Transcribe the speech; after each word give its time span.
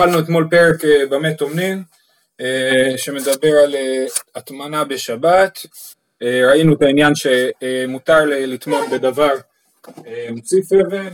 התחלנו 0.00 0.18
אתמול 0.18 0.48
פרק 0.50 0.84
אה, 0.84 1.06
במה 1.06 1.34
טומנין, 1.34 1.82
אה, 2.40 2.92
שמדבר 2.96 3.52
על 3.64 3.74
אה, 3.74 4.06
הטמנה 4.34 4.84
בשבת, 4.84 5.58
ראינו 6.22 6.74
את 6.74 6.82
העניין 6.82 7.12
שמותר 7.14 8.24
לטמון 8.24 8.90
בדבר 8.90 9.34
מוסיף 10.30 10.72
אבל, 10.72 11.08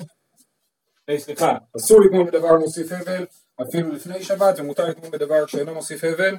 סליחה, 1.19 1.53
אסור 1.77 2.01
לטמון 2.01 2.27
בדבר 2.27 2.59
מוסיף 2.59 2.93
אבל 2.93 3.25
אפילו 3.62 3.93
לפני 3.93 4.25
שבת, 4.25 4.59
ומותר 4.59 4.89
לטמון 4.89 5.11
בדבר 5.11 5.46
שאינו 5.46 5.75
מוסיף 5.75 6.05
אבל, 6.05 6.37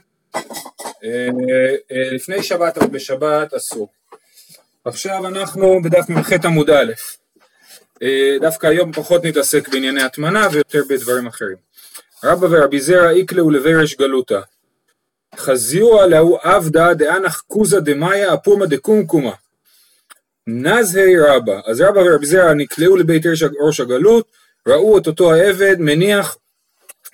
לפני 2.16 2.44
שבת 2.44 2.78
אבל 2.78 2.88
בשבת 2.88 3.54
אסור. 3.54 3.88
עכשיו 4.86 5.28
אנחנו 5.28 5.82
בדף 5.84 6.10
מ"ח 6.10 6.46
עמוד 6.46 6.70
א', 6.70 6.94
דווקא 8.42 8.68
היום 8.68 8.92
פחות 8.92 9.26
נתעסק 9.26 9.68
בענייני 9.68 10.04
הטמנה 10.04 10.48
ויותר 10.52 10.82
בדברים 10.90 11.28
אחרים. 11.28 11.75
רבא 12.24 12.48
ורבי 12.50 12.80
זרע 12.80 13.10
איקלהו 13.10 13.50
לברש 13.50 13.96
גלותא. 13.96 14.40
חזיוה 15.38 16.08
להו 16.08 16.38
עבדא 16.42 16.94
דאנח 16.94 17.44
קוזא 17.48 17.80
דמאיה 17.80 18.34
אפומה 18.34 18.66
דקומקומה. 18.66 19.32
נזהי 20.48 21.20
רבא. 21.20 21.60
אז 21.66 21.82
רבא 21.82 22.00
ורבי 22.00 22.26
זרע 22.26 22.54
נקלעו 22.54 22.98
לבית 22.98 23.26
ראש 23.62 23.80
הגלות, 23.80 24.28
ראו 24.68 24.98
את 24.98 25.08
אותו 25.08 25.34
העבד 25.34 25.76
מניח 25.80 26.38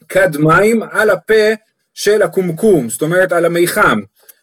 כד 0.09 0.37
מים 0.37 0.83
על 0.91 1.09
הפה 1.09 1.53
של 1.93 2.21
הקומקום, 2.21 2.89
זאת 2.89 3.01
אומרת 3.01 3.31
על 3.31 3.45
המיחם. 3.45 3.99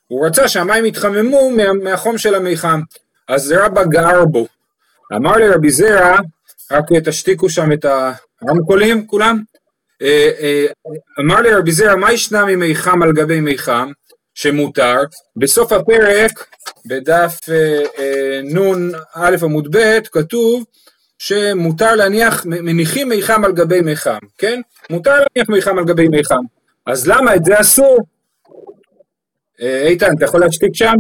הוא 0.07 0.27
רצה 0.27 0.49
שהמים 0.49 0.85
יתחממו 0.85 1.51
מהחום 1.83 2.19
של 2.19 2.35
המיחם. 2.35 2.81
אז 3.29 3.53
רבא 3.53 3.85
גר 3.85 4.25
בו. 4.25 4.47
אמר 5.17 5.37
לרבי 5.37 5.71
זרע, 5.71 6.17
רק 6.71 6.85
תשתיקו 7.05 7.51
שם 7.51 7.73
את 7.73 7.87
הרמקולים 8.43 9.07
כולם, 9.07 9.43
אמר 11.21 11.41
לי 11.41 11.55
רבי 11.55 11.73
זרע, 11.73 11.97
מה 11.97 12.13
ישנה 12.13 12.45
ממיחם 12.45 13.03
על 13.03 13.13
גבי 13.13 13.41
מיחם, 13.41 13.93
שמותר, 14.35 14.97
בסוף 15.37 15.73
הפרק, 15.73 16.47
בדף 16.87 17.39
אה, 17.49 18.41
נ"א 18.43 19.37
עמוד 19.43 19.77
ב', 19.77 20.01
כתוב 20.13 20.65
שמותר 21.19 21.95
להניח, 21.95 22.47
מניחים 22.47 23.09
מיחם 23.09 23.45
על 23.45 23.53
גבי 23.53 23.81
מיחם, 23.81 24.19
כן? 24.39 24.61
מותר 24.91 25.11
להניח 25.11 25.49
מיחם 25.49 25.79
על 25.79 25.85
גבי 25.85 26.09
מיחם. 26.09 26.43
אז 26.87 27.09
למה 27.09 27.35
את 27.35 27.45
זה 27.45 27.61
אסור? 27.61 27.99
איתן, 29.61 30.11
אתה 30.17 30.25
יכול 30.25 30.41
להשתיק 30.41 30.71
שם? 30.75 30.95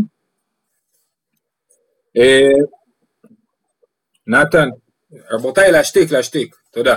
נתן, 4.26 4.68
רבותיי, 5.30 5.72
להשתיק, 5.72 6.10
להשתיק, 6.10 6.56
תודה. 6.70 6.96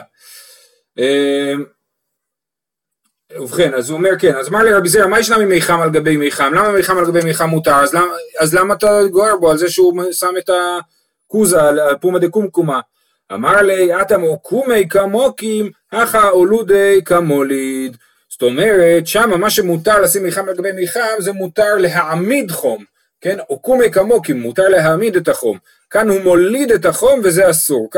ובכן, 3.39 3.73
אז 3.73 3.89
הוא 3.89 3.97
אומר 3.97 4.19
כן, 4.19 4.35
אז 4.35 4.47
אמר 4.47 4.63
לי 4.63 4.73
רבי 4.73 4.89
זרע, 4.89 5.07
מה 5.07 5.19
ישנה 5.19 5.37
ממיחם 5.37 5.81
על 5.81 5.89
גבי 5.89 6.17
מיחם? 6.17 6.53
למה 6.53 6.71
מיחם 6.71 6.97
על 6.97 7.05
גבי 7.05 7.21
מיחם 7.23 7.49
מותר? 7.49 7.75
אז 7.75 7.93
למה, 7.93 8.05
אז 8.39 8.53
למה 8.53 8.73
אתה 8.73 8.99
גוער 9.11 9.37
בו 9.37 9.51
על 9.51 9.57
זה 9.57 9.69
שהוא 9.69 10.03
שם 10.11 10.33
את 10.37 10.49
הכוזה 11.29 11.61
על 11.61 11.79
פומה 12.01 12.19
דקומקומה? 12.19 12.79
אמר 13.33 13.61
לי, 13.61 14.01
אטם 14.01 14.21
קומי 14.41 14.89
כמוקים, 14.89 15.71
הכא 15.91 16.29
אולודי 16.29 17.01
כמוליד. 17.05 17.97
זאת 18.29 18.41
אומרת, 18.41 19.07
שמה 19.07 19.37
מה 19.37 19.49
שמותר 19.49 20.01
לשים 20.01 20.23
מיחם 20.23 20.49
על 20.49 20.55
גבי 20.55 20.71
מיחם, 20.71 21.15
זה 21.19 21.31
מותר 21.31 21.75
להעמיד 21.77 22.51
חום. 22.51 22.83
כן, 23.21 23.37
קומי 23.61 23.91
כמוקים, 23.91 24.41
מותר 24.41 24.69
להעמיד 24.69 25.15
את 25.15 25.27
החום. 25.27 25.57
כאן 25.89 26.09
הוא 26.09 26.21
מוליד 26.21 26.71
את 26.71 26.85
החום 26.85 27.21
וזה 27.23 27.49
אסור. 27.49 27.89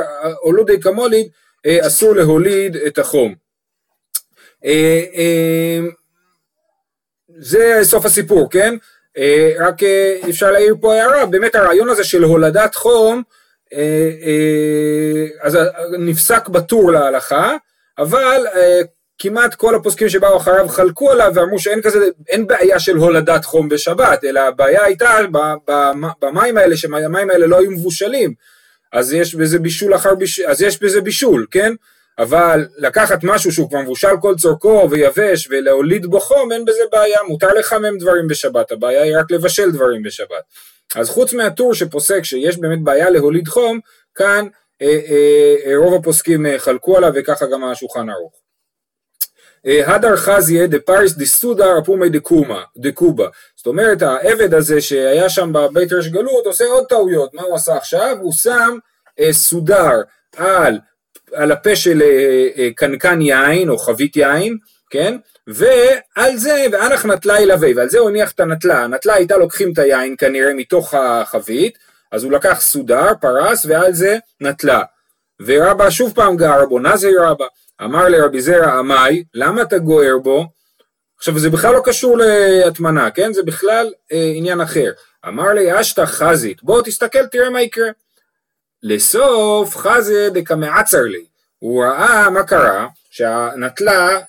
אולודי 0.43 0.81
כמוליד, 0.81 1.27
אה, 1.65 1.87
אסור 1.87 2.15
להוליד 2.15 2.75
את 2.75 2.97
החום. 2.97 3.42
אה, 4.65 5.03
אה, 5.15 5.79
זה 7.39 7.79
סוף 7.83 8.05
הסיפור, 8.05 8.49
כן? 8.49 8.75
אה, 9.17 9.51
רק 9.59 9.75
אפשר 10.29 10.51
להעיר 10.51 10.75
פה 10.81 10.93
הערה, 10.93 11.25
באמת 11.25 11.55
הרעיון 11.55 11.89
הזה 11.89 12.03
של 12.03 12.23
הולדת 12.23 12.75
חום, 12.75 13.23
אז 15.41 15.57
נפסק 15.99 16.49
בטור 16.49 16.91
להלכה, 16.91 17.55
אבל 17.97 18.45
כמעט 19.17 19.55
כל 19.55 19.75
הפוסקים 19.75 20.09
שבאו 20.09 20.37
אחריו 20.37 20.69
חלקו 20.69 21.11
עליו 21.11 21.31
ואמרו 21.35 21.59
שאין 21.59 21.81
כזה, 21.81 21.99
אין 22.29 22.47
בעיה 22.47 22.79
של 22.79 22.95
הולדת 22.97 23.45
חום 23.45 23.69
בשבת, 23.69 24.23
אלא 24.23 24.39
הבעיה 24.39 24.83
הייתה 24.83 25.17
במים 26.21 26.57
האלה, 26.57 26.77
שהמים 26.77 27.29
האלה 27.29 27.47
לא 27.47 27.59
היו 27.59 27.71
מבושלים, 27.71 28.33
אז 28.93 29.13
יש 29.13 29.35
בזה 29.35 29.59
בישול 29.59 29.95
אחר 29.95 30.15
בישול, 30.15 30.45
אז 30.45 30.61
יש 30.61 30.83
בזה 30.83 31.01
בישול, 31.01 31.45
כן? 31.51 31.73
אבל 32.19 32.65
לקחת 32.77 33.19
משהו 33.23 33.51
שהוא 33.51 33.69
כבר 33.69 33.81
מבושל 33.81 34.17
כל 34.21 34.35
צורכו 34.35 34.87
ויבש 34.91 35.47
ולהוליד 35.51 36.05
בו 36.05 36.19
חום 36.19 36.51
אין 36.51 36.65
בזה 36.65 36.83
בעיה, 36.91 37.19
מותר 37.27 37.53
לחמם 37.53 37.97
דברים 37.97 38.27
בשבת, 38.27 38.71
הבעיה 38.71 39.01
היא 39.03 39.17
רק 39.17 39.31
לבשל 39.31 39.71
דברים 39.71 40.03
בשבת. 40.03 40.43
אז 40.95 41.09
חוץ 41.09 41.33
מהטור 41.33 41.73
שפוסק 41.73 42.23
שיש 42.23 42.57
באמת 42.57 42.83
בעיה 42.83 43.09
להוליד 43.09 43.47
חום, 43.47 43.79
כאן 44.15 44.47
אה, 44.81 44.87
אה, 44.87 45.55
אה, 45.65 45.77
רוב 45.77 45.93
הפוסקים 45.93 46.45
אה, 46.45 46.59
חלקו 46.59 46.97
עליו 46.97 47.11
וככה 47.15 47.45
גם 47.45 47.63
השולחן 47.63 48.09
ערוך. 48.09 48.33
אה, 49.65 49.95
הדר 49.95 50.15
חזיה 50.15 50.67
דפריס 50.67 51.13
דיסודר 51.13 51.79
אפומי 51.79 52.09
דקובה. 52.77 53.27
זאת 53.55 53.67
אומרת 53.67 54.01
העבד 54.01 54.53
הזה 54.53 54.81
שהיה 54.81 55.29
שם 55.29 55.53
בבית 55.53 55.93
רש 55.93 56.07
גלות 56.07 56.45
עושה 56.45 56.65
עוד 56.65 56.85
טעויות, 56.85 57.33
מה 57.33 57.41
הוא 57.41 57.55
עשה 57.55 57.77
עכשיו? 57.77 58.17
הוא 58.21 58.33
שם 58.33 58.77
אה, 59.19 59.33
סודר 59.33 60.01
על 60.37 60.79
על 61.33 61.51
הפה 61.51 61.75
של 61.75 62.01
אה, 62.01 62.47
אה, 62.57 62.69
קנקן 62.75 63.21
יין 63.21 63.69
או 63.69 63.77
חבית 63.77 64.17
יין, 64.17 64.57
כן? 64.89 65.17
ועל 65.47 66.37
זה, 66.37 66.65
ואנח 66.71 67.05
נטלה 67.05 67.41
ילווה, 67.41 67.69
ועל 67.75 67.89
זה 67.89 67.99
הוא 67.99 68.09
הניח 68.09 68.31
את 68.31 68.39
הנטלה, 68.39 68.83
הנטלה 68.83 69.13
הייתה 69.13 69.37
לוקחים 69.37 69.71
את 69.73 69.79
היין 69.79 70.15
כנראה 70.17 70.53
מתוך 70.53 70.93
החבית, 70.93 71.77
אז 72.11 72.23
הוא 72.23 72.31
לקח 72.31 72.61
סודר, 72.61 73.07
פרס, 73.21 73.65
ועל 73.65 73.93
זה 73.93 74.17
נטלה. 74.41 74.81
ורבא 75.45 75.89
שוב 75.89 76.13
פעם 76.15 76.37
גר 76.37 76.65
בו, 76.65 76.79
נזי 76.79 77.15
רבא, 77.19 77.45
אמר 77.83 78.09
לרבי 78.09 78.41
זרע 78.41 78.73
עמי, 78.73 79.23
למה 79.33 79.61
אתה 79.61 79.77
גוער 79.77 80.17
בו? 80.17 80.47
עכשיו 81.17 81.39
זה 81.39 81.49
בכלל 81.49 81.73
לא 81.73 81.81
קשור 81.85 82.17
להטמנה, 82.17 83.11
כן? 83.11 83.33
זה 83.33 83.43
בכלל 83.43 83.91
אה, 84.11 84.31
עניין 84.35 84.61
אחר. 84.61 84.91
אמר 85.27 85.53
לי 85.53 85.81
אשתא 85.81 86.05
חזית, 86.05 86.63
בוא 86.63 86.81
תסתכל 86.81 87.25
תראה 87.25 87.49
מה 87.49 87.61
יקרה. 87.61 87.89
לסוף 88.83 89.77
חזה 89.77 90.29
דקמעצר 90.33 91.01
לי. 91.01 91.25
הוא 91.59 91.83
ראה 91.83 92.29
מה 92.29 92.43
קרה, 92.43 92.87
שהנטלה, 93.09 94.19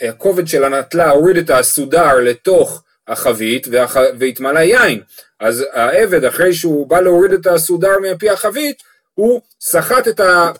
הכובד 0.00 0.48
של 0.48 0.64
הנטלה 0.64 1.10
הוריד 1.10 1.36
את 1.36 1.50
הסודר 1.50 2.14
לתוך 2.14 2.82
החבית 3.08 3.66
והח... 3.70 3.96
והתמלא 4.18 4.58
יין. 4.58 5.00
אז 5.40 5.64
העבד 5.72 6.24
אחרי 6.24 6.54
שהוא 6.54 6.86
בא 6.86 7.00
להוריד 7.00 7.32
את 7.32 7.46
הסודר 7.46 7.92
מפי 8.02 8.30
החבית, 8.30 8.82
הוא 9.14 9.40
סחט 9.60 10.08
את, 10.08 10.20
ה... 10.20 10.52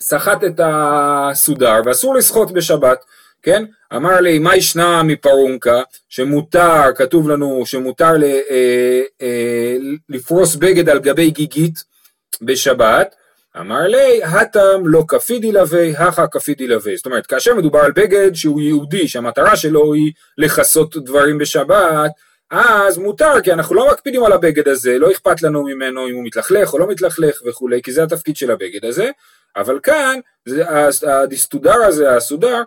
סחט 0.00 0.44
את 0.44 0.60
הסודר 0.64 1.80
ואסור 1.84 2.14
לסחוט 2.14 2.50
בשבת, 2.50 3.04
כן? 3.42 3.64
אמר 3.96 4.20
לי 4.20 4.38
מה 4.38 4.56
ישנה 4.56 5.02
מפרונקה 5.02 5.82
שמותר, 6.08 6.82
כתוב 6.96 7.28
לנו 7.28 7.66
שמותר 7.66 8.12
ל... 8.12 8.24
אה, 8.24 9.02
אה, 9.22 9.76
לפרוס 10.08 10.56
בגד 10.56 10.88
על 10.88 10.98
גבי 10.98 11.30
גיגית 11.30 11.93
בשבת, 12.42 13.14
אמר 13.60 13.82
לי, 13.86 14.24
הטם 14.24 14.82
לא 14.84 15.04
כפידי 15.08 15.52
לוי, 15.52 15.96
הכא 15.96 16.26
כפידי 16.30 16.66
לוי. 16.66 16.96
זאת 16.96 17.06
אומרת, 17.06 17.26
כאשר 17.26 17.54
מדובר 17.54 17.78
על 17.78 17.92
בגד 17.92 18.34
שהוא 18.34 18.60
יהודי, 18.60 19.08
שהמטרה 19.08 19.56
שלו 19.56 19.94
היא 19.94 20.12
לכסות 20.38 20.96
דברים 20.96 21.38
בשבת, 21.38 22.10
אז 22.50 22.98
מותר, 22.98 23.40
כי 23.42 23.52
אנחנו 23.52 23.74
לא 23.74 23.90
מקפידים 23.92 24.24
על 24.24 24.32
הבגד 24.32 24.68
הזה, 24.68 24.98
לא 24.98 25.10
אכפת 25.10 25.42
לנו 25.42 25.62
ממנו 25.62 26.08
אם 26.08 26.14
הוא 26.14 26.24
מתלכלך 26.24 26.72
או 26.72 26.78
לא 26.78 26.86
מתלכלך 26.86 27.42
וכולי, 27.46 27.82
כי 27.82 27.92
זה 27.92 28.02
התפקיד 28.02 28.36
של 28.36 28.50
הבגד 28.50 28.84
הזה, 28.84 29.10
אבל 29.56 29.78
כאן, 29.82 30.20
זה, 30.48 30.64
הדיסטודר 31.02 31.84
הזה, 31.84 32.16
הסודר, 32.16 32.62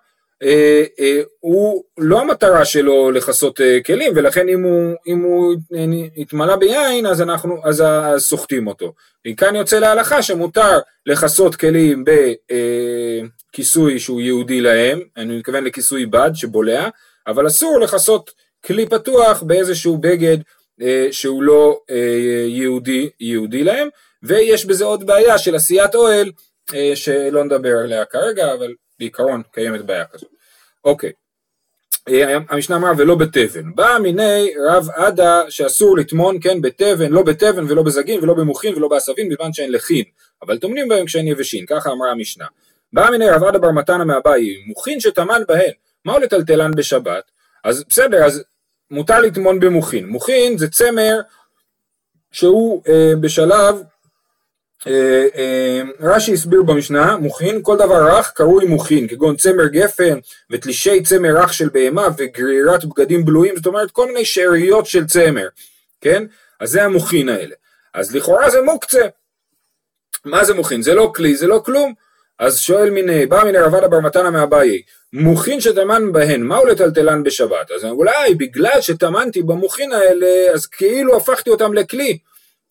הוא 1.40 1.84
לא 1.98 2.22
המטרה 2.22 2.66
שלו 2.66 3.12
לכסות 3.12 3.62
אה, 3.62 3.80
כלים 3.86 4.14
ולכן 4.16 4.50
אם 4.50 4.64
הוא, 4.64 4.94
אם 5.08 5.22
הוא 5.22 5.56
התמלא 6.18 6.56
ביין 6.56 7.06
אז 7.06 7.22
אנחנו 7.22 7.58
אז, 7.64 7.82
אז 7.82 8.22
סוחטים 8.22 8.68
אותו. 8.68 8.94
מכאן 9.28 9.56
יוצא 9.56 9.80
להלכה 9.80 10.22
שמותר 10.22 10.80
לכסות 11.06 11.56
כלים 11.56 12.04
בכיסוי 13.54 14.00
שהוא 14.00 14.22
יהודי 14.22 14.62
להם, 14.62 15.00
אני 15.18 15.38
מתכוון 15.38 15.64
לכיסוי 15.64 16.06
בד 16.06 16.32
שבולע, 16.34 16.90
אבל 17.28 17.48
אסור 17.48 17.80
לכסות 17.80 18.32
כלי 18.66 18.86
פתוח 18.86 19.44
באיזשהו 19.44 19.98
בגד 19.98 20.38
שהוא 21.12 21.44
לא 21.44 21.80
יהודי, 22.48 23.10
יהודי 23.20 23.64
להם, 23.64 23.88
ויש 24.24 24.66
בזה 24.66 24.86
עוד 24.86 25.08
בעיה 25.08 25.38
של 25.38 25.56
עשיית 25.56 25.96
אוהל 25.96 26.32
שלא 26.96 27.44
נדבר 27.44 27.78
עליה 27.78 28.06
כרגע, 28.06 28.54
אבל 28.54 28.74
בעיקרון 29.00 29.42
קיימת 29.52 29.86
בעיה 29.86 30.06
כזאת. 30.06 30.37
אוקיי, 30.84 31.12
אה, 32.10 32.38
המשנה 32.50 32.76
אמרה 32.76 32.92
ולא 32.98 33.16
בתבן. 33.16 33.76
בא 33.76 33.98
מיני 34.02 34.54
רב 34.70 34.88
עדה 34.96 35.42
שאסור 35.50 35.98
לטמון, 35.98 36.38
כן, 36.42 36.62
בתבן, 36.62 37.12
לא 37.12 37.24
בתבן 37.24 37.66
ולא 37.72 37.84
בזגין 37.84 38.24
ולא 38.24 38.34
במוחין 38.34 38.76
ולא 38.76 38.88
בעשבים 38.88 39.30
בזמן 39.30 39.54
שאין 39.54 39.72
לחין, 39.72 40.04
אבל 40.42 40.58
טומנים 40.58 40.88
בהם 40.88 41.06
כשאין 41.06 41.28
יבשין, 41.28 41.66
ככה 41.66 41.92
אמרה 41.92 42.12
המשנה. 42.12 42.46
בא 42.94 43.10
מיני 43.12 43.30
רב 43.30 43.44
עדה 43.44 43.60
בר 43.60 43.72
מתנה 43.72 44.06
מהבאי, 44.06 44.64
מוחין 44.68 45.00
שטמן 45.00 45.42
בהן, 45.48 45.72
מהו 46.06 46.20
לטלטלן 46.20 46.72
בשבת? 46.72 47.32
אז 47.64 47.84
בסדר, 47.90 48.26
אז 48.26 48.44
מותר 48.92 49.20
לטמון 49.20 49.60
במוחין. 49.60 50.08
מוחין 50.08 50.58
זה 50.58 50.68
צמר 50.68 51.20
שהוא 52.32 52.84
אה, 52.88 53.14
בשלב, 53.22 53.76
רש"י 56.00 56.34
הסביר 56.34 56.64
במשנה, 56.64 57.18
מוחין, 57.18 57.60
כל 57.62 57.76
דבר 57.78 58.18
רך 58.18 58.32
קרוי 58.32 58.66
מוחין, 58.66 59.08
כגון 59.08 59.36
צמר 59.36 59.68
גפן 59.68 60.20
ותלישי 60.52 61.04
צמר 61.04 61.38
רך 61.38 61.54
של 61.54 61.70
בהמה 61.70 62.08
וגרירת 62.18 62.86
בגדים 62.86 63.26
בלויים, 63.26 63.56
זאת 63.56 63.66
אומרת 63.66 63.92
כל 63.92 64.08
מיני 64.08 64.26
שאריות 64.26 64.86
של 64.86 65.08
צמר, 65.08 65.48
כן? 66.02 66.24
אז 66.60 66.70
זה 66.70 66.84
המוחין 66.84 67.30
האלה. 67.30 67.56
אז 67.94 68.16
לכאורה 68.16 68.50
זה 68.50 68.62
מוקצה. 68.62 69.06
מה 70.26 70.44
זה 70.44 70.54
מוחין? 70.54 70.82
זה 70.82 70.94
לא 70.94 71.12
כלי, 71.16 71.36
זה 71.36 71.48
לא 71.48 71.62
כלום. 71.66 71.94
אז 72.40 72.60
שואל 72.60 72.90
מיני, 72.90 73.26
בא 73.26 73.44
מיני 73.44 73.58
רבדה 73.58 73.88
בר 73.88 74.00
מתנה 74.00 74.32
מאביי, 74.32 74.82
מוחין 75.14 75.62
שטמן 75.62 76.12
בהן, 76.12 76.42
מהו 76.42 76.66
לטלטלן 76.66 77.24
בשבת? 77.24 77.72
אז 77.72 77.86
אולי 77.86 78.36
בגלל 78.36 78.82
שטמנתי 78.82 79.44
במוחין 79.44 79.92
האלה, 79.92 80.54
אז 80.54 80.66
כאילו 80.66 81.18
הפכתי 81.18 81.50
אותם 81.50 81.74
לכלי, 81.74 82.18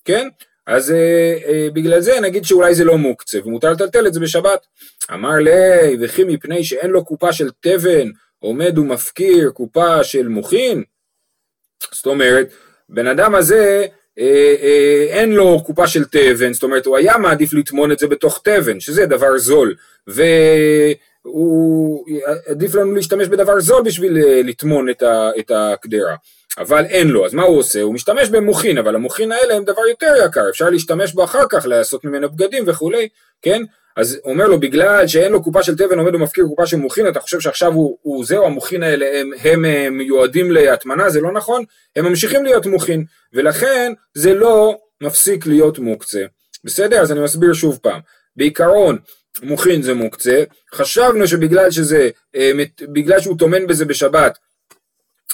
כן? 0.04 0.28
אז 0.66 0.90
אה, 0.90 1.38
אה, 1.46 1.68
בגלל 1.72 2.00
זה 2.00 2.20
נגיד 2.20 2.44
שאולי 2.44 2.74
זה 2.74 2.84
לא 2.84 2.98
מוקצה, 2.98 3.38
ומותר 3.44 3.72
לטלטל 3.72 4.06
את 4.06 4.14
זה 4.14 4.20
בשבת. 4.20 4.66
אמר 5.12 5.34
לי, 5.34 5.96
וכי 6.00 6.24
מפני 6.24 6.64
שאין 6.64 6.90
לו 6.90 7.04
קופה 7.04 7.32
של 7.32 7.50
תבן, 7.60 8.08
עומד 8.38 8.78
ומפקיר 8.78 9.50
קופה 9.50 10.04
של 10.04 10.28
מוחין? 10.28 10.82
זאת 11.92 12.06
אומרת, 12.06 12.48
בן 12.88 13.06
אדם 13.06 13.34
הזה, 13.34 13.86
אה, 14.18 14.54
אה, 14.62 15.06
אין 15.08 15.32
לו 15.32 15.64
קופה 15.64 15.86
של 15.86 16.04
תבן, 16.04 16.52
זאת 16.52 16.62
אומרת 16.62 16.86
הוא 16.86 16.96
היה 16.96 17.18
מעדיף 17.18 17.52
לטמון 17.52 17.92
את 17.92 17.98
זה 17.98 18.06
בתוך 18.06 18.40
תבן, 18.44 18.80
שזה 18.80 19.06
דבר 19.06 19.38
זול, 19.38 19.74
והוא 20.06 22.06
עדיף 22.46 22.74
לנו 22.74 22.94
להשתמש 22.94 23.28
בדבר 23.28 23.60
זול 23.60 23.82
בשביל 23.82 24.16
אה, 24.16 24.40
לטמון 24.44 24.90
את, 24.90 25.02
ה, 25.02 25.30
את 25.38 25.50
הקדרה, 25.54 26.14
אבל 26.58 26.84
אין 26.84 27.08
לו, 27.08 27.26
אז 27.26 27.34
מה 27.34 27.42
הוא 27.42 27.58
עושה? 27.58 27.82
הוא 27.82 27.94
משתמש 27.94 28.28
במוחין, 28.28 28.78
אבל 28.78 28.94
המוחין 28.94 29.32
האלה 29.32 29.54
הם 29.54 29.64
דבר 29.64 29.86
יותר 29.90 30.14
יקר, 30.26 30.48
אפשר 30.50 30.70
להשתמש 30.70 31.12
בו 31.12 31.24
אחר 31.24 31.42
כך, 31.50 31.66
לעשות 31.66 32.04
ממנו 32.04 32.30
בגדים 32.30 32.64
וכולי, 32.66 33.08
כן? 33.42 33.62
אז 33.96 34.18
אומר 34.24 34.46
לו, 34.46 34.60
בגלל 34.60 35.06
שאין 35.06 35.32
לו 35.32 35.42
קופה 35.42 35.62
של 35.62 35.76
תבן 35.76 35.98
עומד 35.98 36.14
ומפקיר 36.14 36.44
קופה 36.48 36.66
של 36.66 36.76
מוחין, 36.76 37.08
אתה 37.08 37.20
חושב 37.20 37.40
שעכשיו 37.40 37.72
הוא, 37.72 37.98
הוא 38.02 38.24
זהו, 38.24 38.46
המוחין 38.46 38.82
האלה 38.82 39.20
הם, 39.20 39.30
הם, 39.44 39.64
הם 39.64 39.98
מיועדים 39.98 40.50
להטמנה, 40.50 41.10
זה 41.10 41.20
לא 41.20 41.32
נכון, 41.32 41.64
הם 41.96 42.04
ממשיכים 42.04 42.44
להיות 42.44 42.66
מוחין, 42.66 43.04
ולכן 43.32 43.92
זה 44.14 44.34
לא 44.34 44.78
מפסיק 45.00 45.46
להיות 45.46 45.78
מוקצה. 45.78 46.24
בסדר? 46.64 47.00
אז 47.00 47.12
אני 47.12 47.20
מסביר 47.20 47.52
שוב 47.52 47.78
פעם. 47.82 48.00
בעיקרון, 48.36 48.98
מוחין 49.42 49.82
זה 49.82 49.94
מוקצה, 49.94 50.44
חשבנו 50.74 51.26
שבגלל 51.26 51.70
שזה, 51.70 52.08
אה, 52.36 52.50
בגלל 52.80 53.20
שהוא 53.20 53.38
טומן 53.38 53.66
בזה 53.66 53.84
בשבת, 53.84 54.38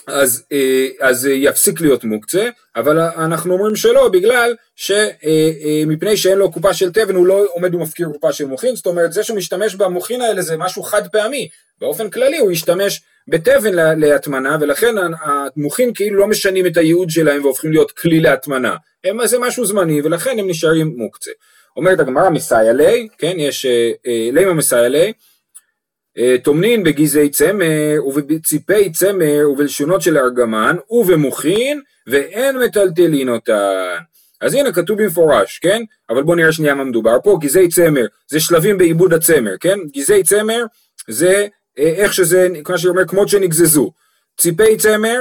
אז, 0.06 0.44
אה, 0.52 0.88
אז 1.00 1.26
יפסיק 1.26 1.80
להיות 1.80 2.04
מוקצה, 2.04 2.48
אבל 2.76 3.00
אנחנו 3.00 3.52
אומרים 3.52 3.76
שלא, 3.76 4.08
בגלל 4.08 4.54
שמפני 4.76 6.10
אה, 6.10 6.16
שאין 6.16 6.38
לו 6.38 6.52
קופה 6.52 6.74
של 6.74 6.92
תבן 6.92 7.14
הוא 7.14 7.26
לא 7.26 7.44
עומד 7.52 7.74
ומפקיר 7.74 8.08
קופה 8.12 8.32
של 8.32 8.44
מוחין, 8.44 8.76
זאת 8.76 8.86
אומרת 8.86 9.12
זה 9.12 9.22
שהוא 9.22 9.36
משתמש 9.36 9.74
במוחין 9.74 10.20
האלה 10.20 10.42
זה 10.42 10.56
משהו 10.56 10.82
חד 10.82 11.08
פעמי, 11.08 11.48
באופן 11.80 12.10
כללי 12.10 12.38
הוא 12.38 12.50
ישתמש 12.50 13.02
בתבן 13.28 13.98
להטמנה 14.00 14.56
ולכן 14.60 14.94
המוחין 15.22 15.94
כאילו 15.94 16.18
לא 16.18 16.26
משנים 16.26 16.66
את 16.66 16.76
הייעוד 16.76 17.10
שלהם 17.10 17.44
והופכים 17.44 17.72
להיות 17.72 17.90
כלי 17.90 18.20
להטמנה, 18.20 18.76
הם, 19.04 19.26
זה 19.26 19.38
משהו 19.38 19.64
זמני 19.64 20.02
ולכן 20.02 20.38
הם 20.38 20.48
נשארים 20.48 20.94
מוקצה. 20.96 21.30
אומרת 21.76 22.00
הגמרא 22.00 22.30
מסיילי, 22.30 23.08
כן, 23.18 23.34
יש 23.38 23.66
אה, 23.66 24.28
לימה 24.32 24.52
מסיילי, 24.52 25.06
אה, 25.06 25.10
טומנין 26.42 26.82
בגזעי 26.82 27.28
צמר 27.28 28.06
ובציפי 28.06 28.92
צמר 28.92 29.50
ובלשונות 29.50 30.02
של 30.02 30.18
ארגמן 30.18 30.76
ובמוחין 30.90 31.80
ואין 32.06 32.58
מטלטלין 32.58 33.28
אותן. 33.28 33.98
אז 34.40 34.54
הנה 34.54 34.72
כתוב 34.72 35.02
במפורש, 35.02 35.58
כן? 35.58 35.82
אבל 36.10 36.22
בואו 36.22 36.36
נראה 36.36 36.52
שנייה 36.52 36.74
מה 36.74 36.84
מדובר 36.84 37.16
פה, 37.24 37.38
גזעי 37.40 37.68
צמר 37.68 38.06
זה 38.28 38.40
שלבים 38.40 38.78
בעיבוד 38.78 39.12
הצמר, 39.12 39.56
כן? 39.60 39.78
גזעי 39.96 40.22
צמר 40.22 40.64
זה 41.08 41.46
אה, 41.78 41.92
איך 41.96 42.12
שזה, 42.12 42.48
כמו 42.64 42.78
שאני 42.78 42.90
אומר, 42.90 43.06
כמות 43.06 43.28
שנגזזו. 43.28 43.92
ציפי 44.38 44.76
צמר, 44.76 45.20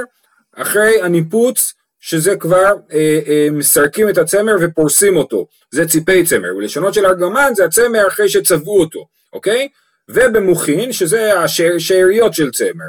אחרי 0.55 1.01
הניפוץ, 1.01 1.73
שזה 1.99 2.35
כבר 2.35 2.73
אה, 2.93 3.19
אה, 3.27 3.47
מסרקים 3.51 4.09
את 4.09 4.17
הצמר 4.17 4.55
ופורסים 4.61 5.17
אותו, 5.17 5.47
זה 5.71 5.85
ציפי 5.85 6.23
צמר, 6.23 6.55
ולשונות 6.57 6.93
של 6.93 7.05
ארגמן 7.05 7.51
זה 7.55 7.65
הצמר 7.65 8.07
אחרי 8.07 8.29
שצבעו 8.29 8.79
אותו, 8.79 9.07
אוקיי? 9.33 9.67
ובמוחין, 10.09 10.93
שזה 10.93 11.39
השאריות 11.39 12.33
של 12.33 12.51
צמר. 12.51 12.85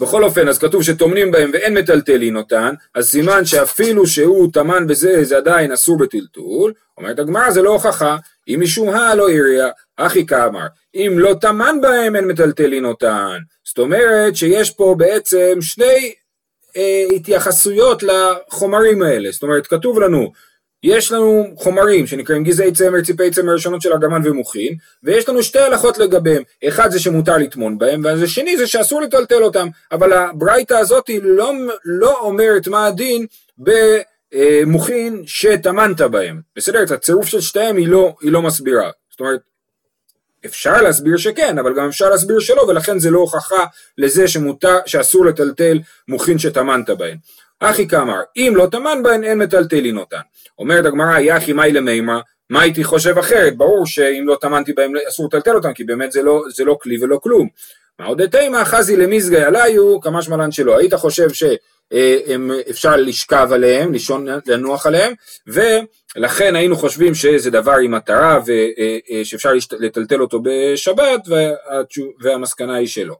בכל 0.00 0.24
אופן, 0.24 0.48
אז 0.48 0.58
כתוב 0.58 0.82
שטומנים 0.82 1.30
בהם 1.30 1.50
ואין 1.52 1.78
מטלטלין 1.78 2.36
אותן, 2.36 2.74
אז 2.94 3.08
סימן 3.08 3.44
שאפילו 3.44 4.06
שהוא 4.06 4.52
טמן 4.52 4.86
בזה, 4.86 5.24
זה 5.24 5.36
עדיין 5.36 5.72
אסור 5.72 5.98
בטלטול. 5.98 6.72
אומרת 6.98 7.18
הגמרא, 7.18 7.50
זה 7.50 7.62
לא 7.62 7.70
הוכחה, 7.70 8.16
אם 8.48 8.58
משום 8.62 8.88
הא 8.88 9.14
לא 9.14 9.28
עיריה, 9.28 9.68
אחי 9.96 10.26
כאמר, 10.26 10.66
אם 10.94 11.14
לא 11.16 11.34
טמן 11.40 11.76
בהם 11.82 12.16
אין 12.16 12.24
מטלטלין 12.24 12.84
אותן. 12.84 13.38
זאת 13.64 13.78
אומרת 13.78 14.36
שיש 14.36 14.70
פה 14.70 14.94
בעצם 14.98 15.58
שני 15.60 16.14
אה, 16.76 17.04
התייחסויות 17.16 18.02
לחומרים 18.02 19.02
האלה. 19.02 19.30
זאת 19.30 19.42
אומרת, 19.42 19.66
כתוב 19.66 20.00
לנו 20.00 20.32
יש 20.82 21.12
לנו 21.12 21.46
חומרים 21.56 22.06
שנקראים 22.06 22.44
גזעי 22.44 22.72
צמר, 22.72 23.02
ציפי 23.02 23.30
צמר 23.30 23.52
ראשונות 23.52 23.82
של 23.82 23.92
ארגמן 23.92 24.20
ומוחין, 24.24 24.74
ויש 25.02 25.28
לנו 25.28 25.42
שתי 25.42 25.58
הלכות 25.58 25.98
לגביהם, 25.98 26.42
אחד 26.68 26.90
זה 26.90 27.00
שמותר 27.00 27.38
לטמון 27.38 27.78
בהם, 27.78 28.02
והשני 28.04 28.56
זה 28.56 28.66
שאסור 28.66 29.00
לטלטל 29.00 29.42
אותם, 29.42 29.68
אבל 29.92 30.12
הברייתא 30.12 30.74
הזאת 30.74 31.10
לא, 31.22 31.52
לא 31.84 32.20
אומרת 32.20 32.68
מה 32.68 32.86
הדין 32.86 33.26
במוחין 33.58 35.22
שטמנת 35.26 36.00
בהם, 36.00 36.40
בסדר? 36.56 36.82
את 36.82 36.90
הצירוף 36.90 37.26
של 37.26 37.40
שתיהם 37.40 37.76
היא 37.76 37.88
לא, 37.88 38.14
היא 38.20 38.32
לא 38.32 38.42
מסבירה, 38.42 38.90
זאת 39.10 39.20
אומרת, 39.20 39.40
אפשר 40.46 40.82
להסביר 40.82 41.16
שכן, 41.16 41.58
אבל 41.58 41.74
גם 41.74 41.88
אפשר 41.88 42.10
להסביר 42.10 42.40
שלא, 42.40 42.62
ולכן 42.62 42.98
זה 42.98 43.10
לא 43.10 43.18
הוכחה 43.18 43.64
לזה 43.98 44.28
שמותר, 44.28 44.78
שאסור 44.86 45.26
לטלטל 45.26 45.78
מוחין 46.08 46.38
שטמנת 46.38 46.90
בהם. 46.90 47.16
אחי 47.62 47.88
כאמר, 47.88 48.20
אם 48.36 48.52
לא 48.56 48.66
טמן 48.70 49.02
בהן 49.02 49.24
אין 49.24 49.38
מטלטלין 49.38 49.98
אותן. 49.98 50.20
אומרת 50.58 50.86
הגמרא, 50.86 51.18
יחי 51.18 51.52
מאי 51.52 51.72
למימה, 51.72 52.20
מה 52.50 52.62
הייתי 52.62 52.84
חושב 52.84 53.18
אחרת? 53.18 53.56
ברור 53.56 53.86
שאם 53.86 54.24
לא 54.26 54.36
טמנתי 54.40 54.72
בהם 54.72 54.92
אסור 55.08 55.26
לטלטל 55.26 55.54
אותם, 55.54 55.72
כי 55.72 55.84
באמת 55.84 56.12
זה 56.12 56.22
לא, 56.22 56.42
זה 56.54 56.64
לא 56.64 56.78
כלי 56.82 56.96
ולא 57.00 57.18
כלום. 57.22 57.48
מה 57.98 58.06
עוד 58.06 58.26
תימא 58.26 58.64
חזי 58.64 58.96
למזגי 58.96 59.36
עליו, 59.36 60.00
כמה 60.00 60.22
שמלן 60.22 60.52
שלא. 60.52 60.78
היית 60.78 60.94
חושב 60.94 61.28
שאפשר 61.32 62.96
לשכב 62.96 63.48
עליהם, 63.52 63.92
לישון, 63.92 64.26
לנוח 64.46 64.86
עליהם, 64.86 65.12
ולכן 65.46 66.56
היינו 66.56 66.76
חושבים 66.76 67.14
שזה 67.14 67.50
דבר 67.50 67.76
עם 67.84 67.90
מטרה 67.90 68.40
ושאפשר 68.46 69.50
לטלטל 69.78 70.20
אותו 70.20 70.42
בשבת, 70.42 71.20
והמסקנה 72.20 72.74
היא 72.74 72.88
שלא. 72.88 73.16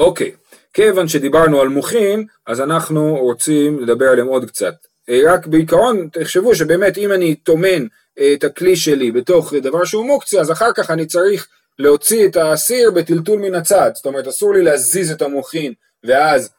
אוקיי. 0.00 0.32
כיוון 0.72 1.08
שדיברנו 1.08 1.60
על 1.60 1.68
מוחין, 1.68 2.26
אז 2.46 2.60
אנחנו 2.60 3.16
רוצים 3.20 3.80
לדבר 3.80 4.08
עליהם 4.08 4.26
עוד 4.26 4.44
קצת. 4.44 4.74
אה, 5.08 5.20
רק 5.26 5.46
בעיקרון, 5.46 6.08
תחשבו 6.12 6.54
שבאמת 6.54 6.98
אם 6.98 7.12
אני 7.12 7.34
טומן 7.34 7.86
אה, 8.18 8.32
את 8.32 8.44
הכלי 8.44 8.76
שלי 8.76 9.12
בתוך 9.12 9.54
דבר 9.54 9.84
שהוא 9.84 10.06
מוקצה, 10.06 10.40
אז 10.40 10.50
אחר 10.52 10.72
כך 10.72 10.90
אני 10.90 11.06
צריך 11.06 11.48
להוציא 11.78 12.26
את 12.26 12.36
הסיר 12.36 12.90
בטלטול 12.90 13.38
מן 13.38 13.54
הצד. 13.54 13.90
זאת 13.94 14.06
אומרת, 14.06 14.26
אסור 14.26 14.54
לי 14.54 14.62
להזיז 14.62 15.12
את 15.12 15.22
המוחין 15.22 15.72
ואז 16.04 16.50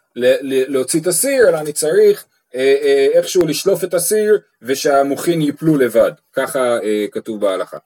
להוציא 0.45 1.01
את 1.01 1.07
הסיר, 1.07 1.49
אלא 1.49 1.57
אני 1.57 1.73
צריך 1.73 2.25
אה, 2.55 3.07
איכשהו 3.13 3.45
לשלוף 3.47 3.83
את 3.83 3.93
הסיר 3.93 4.39
ושהמוחין 4.61 5.41
ייפלו 5.41 5.77
לבד. 5.77 6.11
ככה 6.33 6.77
כתוב 7.11 7.41
בהלכה. 7.41 7.77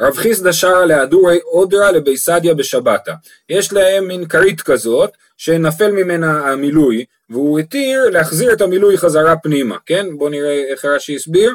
רב 0.00 0.16
חיסדא 0.16 0.52
שרה 0.52 0.86
להדורי 0.86 1.38
אודרה 1.40 1.92
לביסדיה 1.92 2.54
בשבתה. 2.54 3.12
יש 3.48 3.72
להם 3.72 4.08
מין 4.08 4.28
כרית 4.28 4.60
כזאת 4.60 5.10
שנפל 5.36 5.90
ממנה 5.90 6.50
המילוי 6.52 7.04
והוא 7.30 7.58
התיר 7.58 8.10
להחזיר 8.10 8.52
את 8.52 8.60
המילוי 8.60 8.98
חזרה 8.98 9.36
פנימה, 9.36 9.76
כן? 9.86 10.06
בואו 10.18 10.30
נראה 10.30 10.64
איך 10.70 10.84
רש"י 10.84 11.16
הסביר. 11.16 11.54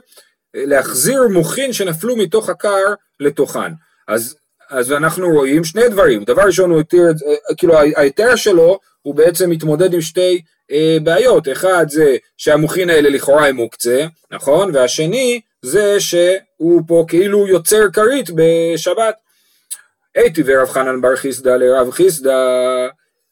להחזיר 0.54 1.28
מוחין 1.28 1.74
שנפלו 1.74 2.16
מתוך 2.16 2.50
הקר 2.50 2.94
לתוכן. 3.20 3.72
אז, 4.08 4.36
אז 4.70 4.92
אנחנו 4.92 5.30
רואים 5.30 5.64
שני 5.64 5.90
דברים. 5.90 6.24
דבר 6.24 6.42
ראשון 6.42 6.72
הוא 6.72 6.80
התיר, 6.80 7.04
כאילו 7.58 7.74
ההיתר 7.96 8.36
שלו 8.36 8.80
הוא 9.02 9.16
בעצם 9.16 9.50
מתמודד 9.50 9.94
עם 9.94 10.02
שתי 10.02 10.42
אה, 10.72 10.98
בעיות. 11.04 11.48
אחד 11.52 11.86
זה 11.90 12.16
שהמוחין 12.38 12.90
האלה 12.90 13.10
לכאורה 13.10 13.48
הם 13.48 13.56
מוקצה, 13.56 14.06
נכון? 14.32 14.76
והשני 14.76 15.42
זה 15.66 16.00
שהוא 16.00 16.82
פה 16.88 17.06
כאילו 17.08 17.48
יוצר 17.48 17.90
כרית 17.94 18.30
בשבת. 18.36 19.16
הייתי 20.16 20.44
ורב 20.46 20.70
חנן 20.70 21.02
בר 21.02 21.16
חיסדא 21.16 21.56
לרב 21.56 21.92
חיסדא 21.92 22.38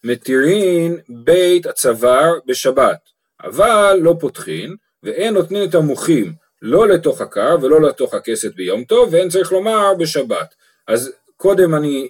מתירין 0.04 0.98
בית 1.10 1.66
הצוואר 1.66 2.34
בשבת, 2.46 2.98
אבל 3.44 4.00
לא 4.02 4.16
פותחין 4.20 4.76
ואין 5.04 5.34
נותנים 5.34 5.70
את 5.70 5.76
המוחים 5.76 6.34
לא 6.62 6.88
לתוך 6.88 7.22
הקר 7.22 7.56
ולא 7.62 7.82
לתוך 7.82 8.14
הכסת 8.14 8.56
ביום 8.56 8.84
טוב 8.84 9.14
ואין 9.14 9.30
צריך 9.30 9.52
לומר 9.52 9.94
בשבת. 10.00 10.54
אז 10.88 11.12
קודם 11.38 11.76
אני 11.76 12.10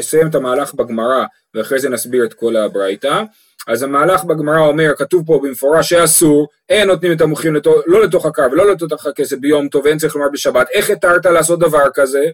אסיים 0.00 0.26
את 0.26 0.34
המהלך 0.34 0.74
בגמרא 0.74 1.24
ואחרי 1.54 1.78
זה 1.78 1.88
נסביר 1.88 2.24
את 2.24 2.34
כל 2.34 2.56
הברייתא. 2.56 3.22
אז 3.68 3.82
המהלך 3.82 4.24
בגמרא 4.24 4.58
אומר, 4.58 4.92
כתוב 4.98 5.26
פה 5.26 5.40
במפורש 5.42 5.88
שאסור, 5.88 6.48
אין 6.68 6.88
נותנים 6.88 7.12
את 7.12 7.20
המוחים 7.20 7.54
לתוך, 7.54 7.74
לא 7.86 8.02
לתוך 8.02 8.26
הקר 8.26 8.46
ולא 8.52 8.72
לתוך 8.72 9.06
הכסף 9.06 9.36
ביום 9.36 9.68
טוב, 9.68 9.86
אין 9.86 9.98
צריך 9.98 10.16
לומר 10.16 10.28
בשבת, 10.32 10.66
איך 10.74 10.90
התרת 10.90 11.26
לעשות 11.26 11.58
דבר 11.58 11.84
כזה? 11.94 12.24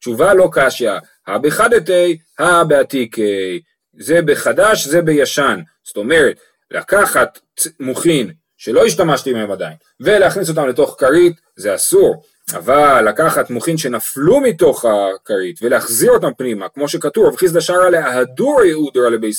תשובה 0.00 0.34
לא 0.34 0.48
קשיא, 0.52 0.92
הא 1.26 1.38
בחדתי, 1.38 2.18
הא 2.38 2.64
בעתיקי, 2.64 3.60
זה 3.98 4.22
בחדש, 4.22 4.86
זה 4.86 5.02
בישן, 5.02 5.60
זאת 5.84 5.96
אומרת, 5.96 6.36
לקחת 6.70 7.38
מוחין 7.80 8.30
שלא 8.56 8.84
השתמשתי 8.84 9.32
מהם 9.32 9.50
עדיין, 9.50 9.76
ולהכניס 10.00 10.48
אותם 10.48 10.68
לתוך 10.68 10.96
כרית, 10.98 11.32
זה 11.56 11.74
אסור, 11.74 12.22
אבל 12.54 13.08
לקחת 13.08 13.50
מוחין 13.50 13.78
שנפלו 13.78 14.40
מתוך 14.40 14.84
הכרית 14.84 15.58
ולהחזיר 15.62 16.10
אותם 16.10 16.30
פנימה, 16.38 16.68
כמו 16.68 16.88
שכתוב, 16.88 17.26
רב 17.26 17.36
חיסדא 17.36 17.60
שרא 17.60 17.90
להדורי 17.90 18.72
אודרא 18.72 19.08
לבי 19.08 19.32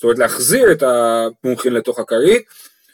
זאת 0.00 0.04
אומרת 0.04 0.18
להחזיר 0.18 0.72
את 0.72 0.82
המוחין 1.44 1.72
לתוך 1.72 1.98
הכרית, 1.98 2.42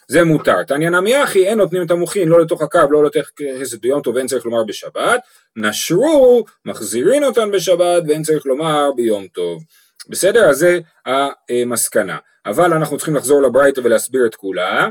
זה 0.08 0.24
מותר. 0.24 0.62
תניא 0.62 0.90
נמי 0.90 1.24
אחי, 1.24 1.46
אין 1.46 1.58
נותנים 1.58 1.82
את 1.82 1.90
המוחין 1.90 2.28
לא 2.28 2.40
לתוך 2.40 2.62
הקו, 2.62 2.80
לא 2.90 3.04
לתוך 3.04 3.26
כסף 3.36 3.78
ביום 3.78 4.02
טוב, 4.02 4.14
ואין 4.14 4.26
צריך 4.26 4.44
לומר 4.46 4.64
בשבת, 4.64 5.20
נשרו, 5.56 6.44
מחזירים 6.64 7.24
אותן 7.24 7.50
בשבת, 7.50 8.02
ואין 8.08 8.22
צריך 8.22 8.46
לומר 8.46 8.90
ביום 8.96 9.26
טוב. 9.26 9.62
בסדר? 10.08 10.50
אז 10.50 10.58
זה 10.58 10.78
המסקנה. 11.06 12.16
אבל 12.46 12.72
אנחנו 12.72 12.96
צריכים 12.96 13.16
לחזור 13.16 13.42
לברייתא 13.42 13.80
ולהסביר 13.84 14.26
את 14.26 14.34
כולה. 14.34 14.88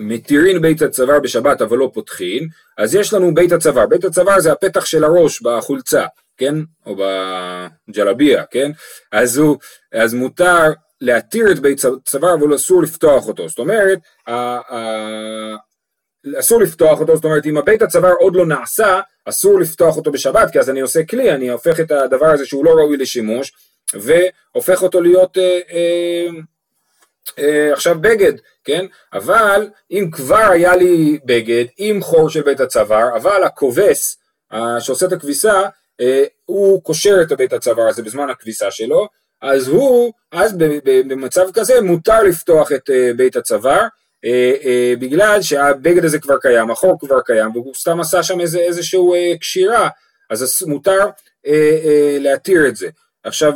מתירין 0.00 0.62
בית 0.62 0.82
הצוואר 0.82 1.20
בשבת 1.20 1.62
אבל 1.62 1.76
לא 1.76 1.90
פותחין, 1.94 2.48
אז 2.78 2.94
יש 2.94 3.12
לנו 3.12 3.34
בית 3.34 3.52
הצוואר, 3.52 3.86
בית 3.86 4.04
הצוואר 4.04 4.40
זה 4.40 4.52
הפתח 4.52 4.84
של 4.84 5.04
הראש 5.04 5.42
בחולצה, 5.42 6.04
כן? 6.36 6.54
או 6.86 6.96
בג'לביה, 6.96 8.44
כן? 8.50 8.70
אז, 9.12 9.38
הוא, 9.38 9.56
אז 9.92 10.14
מותר 10.14 10.72
להתיר 11.04 11.52
את 11.52 11.58
בית 11.58 11.80
צוואר 12.04 12.34
אבל 12.34 12.54
אסור 12.54 12.82
לפתוח 12.82 13.28
אותו, 13.28 13.48
זאת 13.48 13.58
אומרת, 13.58 13.98
אסור 16.38 16.60
לפתוח 16.60 17.00
אותו, 17.00 17.16
זאת 17.16 17.24
אומרת 17.24 17.46
אם 17.46 17.58
הבית 17.58 17.82
הצוואר 17.82 18.12
עוד 18.18 18.36
לא 18.36 18.46
נעשה, 18.46 19.00
אסור 19.24 19.60
לפתוח 19.60 19.96
אותו 19.96 20.12
בשבת, 20.12 20.50
כי 20.52 20.58
אז 20.58 20.70
אני 20.70 20.80
עושה 20.80 21.04
כלי, 21.04 21.30
אני 21.30 21.48
הופך 21.48 21.80
את 21.80 21.90
הדבר 21.90 22.26
הזה 22.26 22.46
שהוא 22.46 22.64
לא 22.64 22.70
ראוי 22.70 22.96
לשימוש, 22.96 23.52
והופך 23.94 24.82
אותו 24.82 25.00
להיות 25.00 25.38
אה, 25.38 25.60
אה, 25.72 26.26
אה, 27.38 27.72
עכשיו 27.72 27.96
בגד, 28.00 28.32
כן? 28.64 28.86
אבל 29.12 29.68
אם 29.90 30.08
כבר 30.12 30.48
היה 30.50 30.76
לי 30.76 31.18
בגד 31.24 31.64
עם 31.76 32.02
חור 32.02 32.30
של 32.30 32.42
בית 32.42 32.60
הצוואר, 32.60 33.16
אבל 33.16 33.42
הכובס 33.44 34.18
שעושה 34.80 35.06
את 35.06 35.12
הכביסה, 35.12 35.62
אה, 36.00 36.24
הוא 36.44 36.82
קושר 36.82 37.22
את 37.22 37.32
בית 37.32 37.52
הצוואר 37.52 37.88
הזה 37.88 38.02
בזמן 38.02 38.30
הכביסה 38.30 38.70
שלו, 38.70 39.08
אז 39.42 39.68
הוא, 39.68 40.12
אז 40.32 40.56
במצב 40.84 41.46
כזה 41.54 41.80
מותר 41.80 42.22
לפתוח 42.22 42.72
את 42.72 42.90
אה, 42.90 43.10
בית 43.16 43.36
הצוואר, 43.36 43.82
אה, 44.24 44.54
אה, 44.64 44.94
בגלל 44.98 45.42
שהבגד 45.42 46.04
הזה 46.04 46.18
כבר 46.18 46.38
קיים, 46.38 46.70
החור 46.70 46.98
כבר 47.00 47.20
קיים, 47.20 47.50
והוא 47.54 47.74
סתם 47.74 48.00
עשה 48.00 48.22
שם 48.22 48.40
איזה, 48.40 48.58
איזשהו 48.58 49.14
קשירה, 49.40 49.88
אז 50.30 50.64
מותר 50.66 50.98
להתיר 52.20 52.68
את 52.68 52.76
זה. 52.76 52.88
עכשיו, 53.24 53.52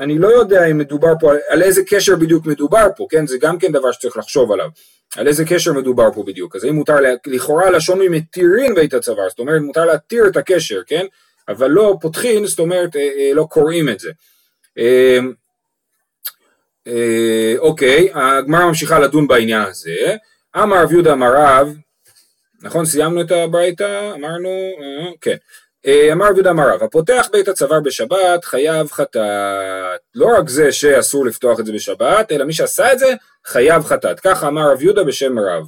אני 0.00 0.18
לא 0.18 0.28
יודע 0.28 0.66
אם 0.66 0.78
מדובר 0.78 1.12
פה, 1.20 1.32
על, 1.48 1.62
איזה 1.62 1.82
קשר 1.88 2.16
בדיוק 2.16 2.46
מדובר 2.46 2.86
פה, 2.96 3.06
כן? 3.10 3.26
זה 3.26 3.38
גם 3.38 3.58
כן 3.58 3.72
דבר 3.72 3.92
שצריך 3.92 4.16
לחשוב 4.16 4.52
עליו. 4.52 4.68
על 5.16 5.28
איזה 5.28 5.44
קשר 5.44 5.72
מדובר 5.72 6.12
פה 6.14 6.22
בדיוק. 6.22 6.56
אז 6.56 6.64
האם 6.64 6.74
מותר, 6.74 6.96
לכאורה 7.26 7.70
לשון 7.70 7.98
ממתירין 7.98 8.74
בית 8.74 8.94
הצוואר, 8.94 9.28
זאת 9.28 9.38
אומרת 9.38 9.60
מותר 9.62 9.84
להתיר 9.84 10.26
את 10.26 10.36
הקשר, 10.36 10.80
כן? 10.86 11.06
אבל 11.48 11.70
לא 11.70 11.96
פותחים, 12.00 12.46
זאת 12.46 12.58
אומרת 12.58 12.96
לא 13.34 13.44
קוראים 13.50 13.88
את 13.88 14.00
זה. 14.00 14.10
אה, 16.86 17.54
אוקיי, 17.58 18.08
הגמרא 18.14 18.66
ממשיכה 18.66 18.98
לדון 18.98 19.26
בעניין 19.28 19.62
הזה. 19.62 20.16
אמר 20.56 20.82
רב 20.82 20.92
יהודה 20.92 21.12
אמר 21.12 21.32
רב, 21.36 21.76
נכון 22.62 22.84
סיימנו 22.84 23.20
את 23.20 23.30
הברייתא? 23.30 24.12
אמרנו, 24.14 24.48
אה, 24.48 25.10
כן. 25.20 25.36
אה, 25.86 26.12
אמר 26.12 26.26
רב 26.26 26.34
יהודה 26.34 26.50
אמר 26.50 26.68
רב, 26.68 26.82
הפותח 26.82 27.28
בית 27.32 27.48
הצוואר 27.48 27.80
בשבת 27.80 28.44
חייב 28.44 28.90
חטאת. 28.90 30.00
לא 30.14 30.26
רק 30.38 30.48
זה 30.48 30.72
שאסור 30.72 31.26
לפתוח 31.26 31.60
את 31.60 31.66
זה 31.66 31.72
בשבת, 31.72 32.32
אלא 32.32 32.44
מי 32.44 32.52
שעשה 32.52 32.92
את 32.92 32.98
זה 32.98 33.14
חייב 33.46 33.82
חטאת. 33.82 34.20
ככה 34.20 34.48
אמר 34.48 34.72
רב 34.72 34.82
יהודה 34.82 35.04
בשם 35.04 35.38
רב. 35.38 35.66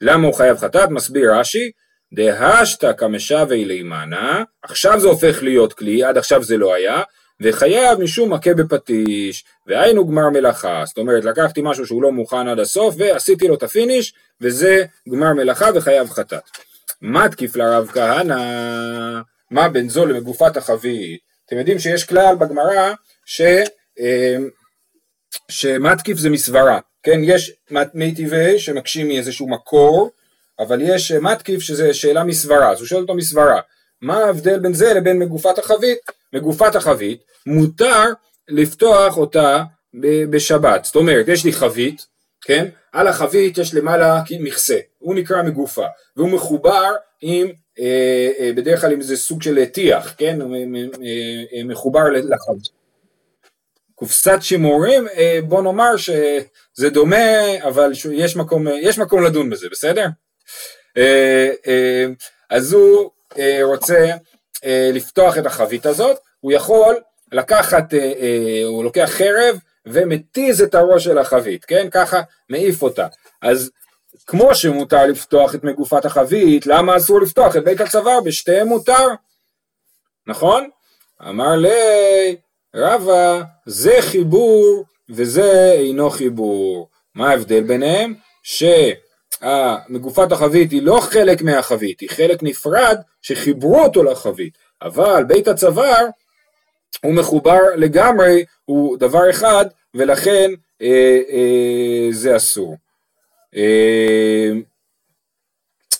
למה 0.00 0.26
הוא 0.26 0.34
חייב 0.34 0.58
חטאת? 0.58 0.88
מסביר 0.90 1.34
רש"י, 1.34 1.70
דהשתא 2.12 2.92
קמשוי 2.92 3.64
ליה 3.64 3.97
מנא, 3.97 4.42
עכשיו 4.62 5.00
זה 5.00 5.08
הופך 5.08 5.42
להיות 5.42 5.72
כלי, 5.72 6.04
עד 6.04 6.18
עכשיו 6.18 6.42
זה 6.42 6.56
לא 6.56 6.74
היה, 6.74 7.02
וחייב 7.40 8.00
משום 8.00 8.32
מכה 8.32 8.54
בפטיש, 8.54 9.44
והיינו 9.66 10.06
גמר 10.06 10.30
מלאכה, 10.30 10.82
זאת 10.86 10.98
אומרת 10.98 11.24
לקחתי 11.24 11.60
משהו 11.64 11.86
שהוא 11.86 12.02
לא 12.02 12.12
מוכן 12.12 12.48
עד 12.48 12.58
הסוף 12.58 12.94
ועשיתי 12.98 13.48
לו 13.48 13.54
את 13.54 13.62
ה 13.62 13.69
finish 13.69 14.14
וזה 14.40 14.84
גמר 15.08 15.32
מלאכה 15.32 15.70
וחייב 15.74 16.10
חטאת. 16.10 16.42
מתקיף 17.02 17.56
לרב 17.56 17.90
כהנא, 17.94 18.40
מה 19.50 19.68
בין 19.68 19.88
זו 19.88 20.06
למגופת 20.06 20.56
החבית? 20.56 21.20
אתם 21.46 21.58
יודעים 21.58 21.78
שיש 21.78 22.04
כלל 22.04 22.34
בגמרא 22.36 22.92
ש... 23.26 23.40
אה, 24.00 24.36
שמתקיף 25.48 26.18
זה 26.18 26.30
מסברה, 26.30 26.78
כן? 27.02 27.20
יש 27.22 27.52
מי 27.94 28.14
טבעי 28.14 28.58
שמקשים 28.58 29.08
מאיזשהו 29.08 29.48
מקור, 29.48 30.10
אבל 30.58 30.78
יש 30.82 31.12
מתקיף 31.12 31.60
שזה 31.60 31.94
שאלה 31.94 32.24
מסברה, 32.24 32.70
אז 32.70 32.78
הוא 32.78 32.86
שואל 32.86 33.02
אותו 33.02 33.14
מסברה, 33.14 33.60
מה 34.04 34.24
ההבדל 34.24 34.58
בין 34.58 34.74
זה 34.74 34.94
לבין 34.94 35.18
מגופת 35.18 35.58
החבית? 35.58 35.98
מגופת 36.32 36.74
החבית 36.74 37.22
מותר 37.46 38.12
לפתוח 38.48 39.16
אותה 39.16 39.64
בשבת, 40.30 40.84
זאת 40.84 40.96
אומרת 40.96 41.28
יש 41.28 41.44
לי 41.44 41.52
חבית, 41.52 42.06
כן? 42.40 42.68
על 42.92 43.08
החבית 43.08 43.58
יש 43.58 43.74
למעלה 43.74 44.22
מכסה, 44.40 44.78
הוא 44.98 45.14
נקרא 45.14 45.42
מגופה, 45.42 45.86
והוא 46.16 46.28
מחובר 46.30 46.92
עם, 47.20 47.46
אה, 47.78 48.30
אה, 48.38 48.50
בדרך 48.56 48.80
כלל 48.80 48.92
עם 48.92 49.00
איזה 49.00 49.16
סוג 49.16 49.42
של 49.42 49.64
טיח, 49.64 50.14
כן? 50.18 50.40
אה, 50.42 51.64
מחובר 51.64 52.04
לחבית. 52.10 52.84
קופסת 53.94 54.38
שימורים, 54.40 55.08
אה, 55.08 55.38
בוא 55.44 55.62
נאמר 55.62 55.96
שזה 55.96 56.90
דומה, 56.90 57.64
אבל 57.64 57.92
יש 58.12 58.36
מקום, 58.36 58.66
יש 58.80 58.98
מקום 58.98 59.24
לדון 59.24 59.50
בזה, 59.50 59.66
בסדר? 59.70 60.06
אה, 60.96 61.50
אה, 61.66 62.06
אז 62.50 62.72
הוא 62.72 63.10
רוצה 63.62 64.10
לפתוח 64.92 65.38
את 65.38 65.46
החבית 65.46 65.86
הזאת, 65.86 66.16
הוא 66.40 66.52
יכול 66.52 66.96
לקחת, 67.32 67.94
הוא 68.66 68.84
לוקח 68.84 69.10
חרב 69.12 69.58
ומתיז 69.86 70.62
את 70.62 70.74
הראש 70.74 71.04
של 71.04 71.18
החבית, 71.18 71.64
כן? 71.64 71.88
ככה 71.90 72.22
מעיף 72.48 72.82
אותה. 72.82 73.06
אז 73.42 73.70
כמו 74.26 74.54
שמותר 74.54 75.06
לפתוח 75.06 75.54
את 75.54 75.64
מגופת 75.64 76.04
החבית, 76.04 76.66
למה 76.66 76.96
אסור 76.96 77.20
לפתוח 77.20 77.56
את 77.56 77.64
בית 77.64 77.80
הצוואר? 77.80 78.20
בשתיהם 78.20 78.68
מותר, 78.68 79.06
נכון? 80.26 80.68
אמר 81.28 81.56
לי, 81.56 82.36
רבא, 82.74 83.42
זה 83.66 83.94
חיבור 84.00 84.84
וזה 85.08 85.72
אינו 85.72 86.10
חיבור. 86.10 86.88
מה 87.14 87.30
ההבדל 87.30 87.62
ביניהם? 87.62 88.14
שמגופת 89.44 90.32
החבית 90.32 90.70
היא 90.70 90.82
לא 90.82 90.98
חלק 91.00 91.42
מהחבית, 91.42 92.00
היא 92.00 92.10
חלק 92.10 92.42
נפרד 92.42 92.98
שחיברו 93.22 93.82
אותו 93.82 94.02
לחבית, 94.02 94.58
אבל 94.82 95.24
בית 95.24 95.48
הצוואר 95.48 96.06
הוא 97.04 97.14
מחובר 97.14 97.60
לגמרי, 97.76 98.44
הוא 98.64 98.96
דבר 98.96 99.30
אחד, 99.30 99.66
ולכן 99.94 100.50
אה, 100.82 101.20
אה, 101.30 102.08
זה 102.10 102.36
אסור. 102.36 102.76
אה, 103.56 104.50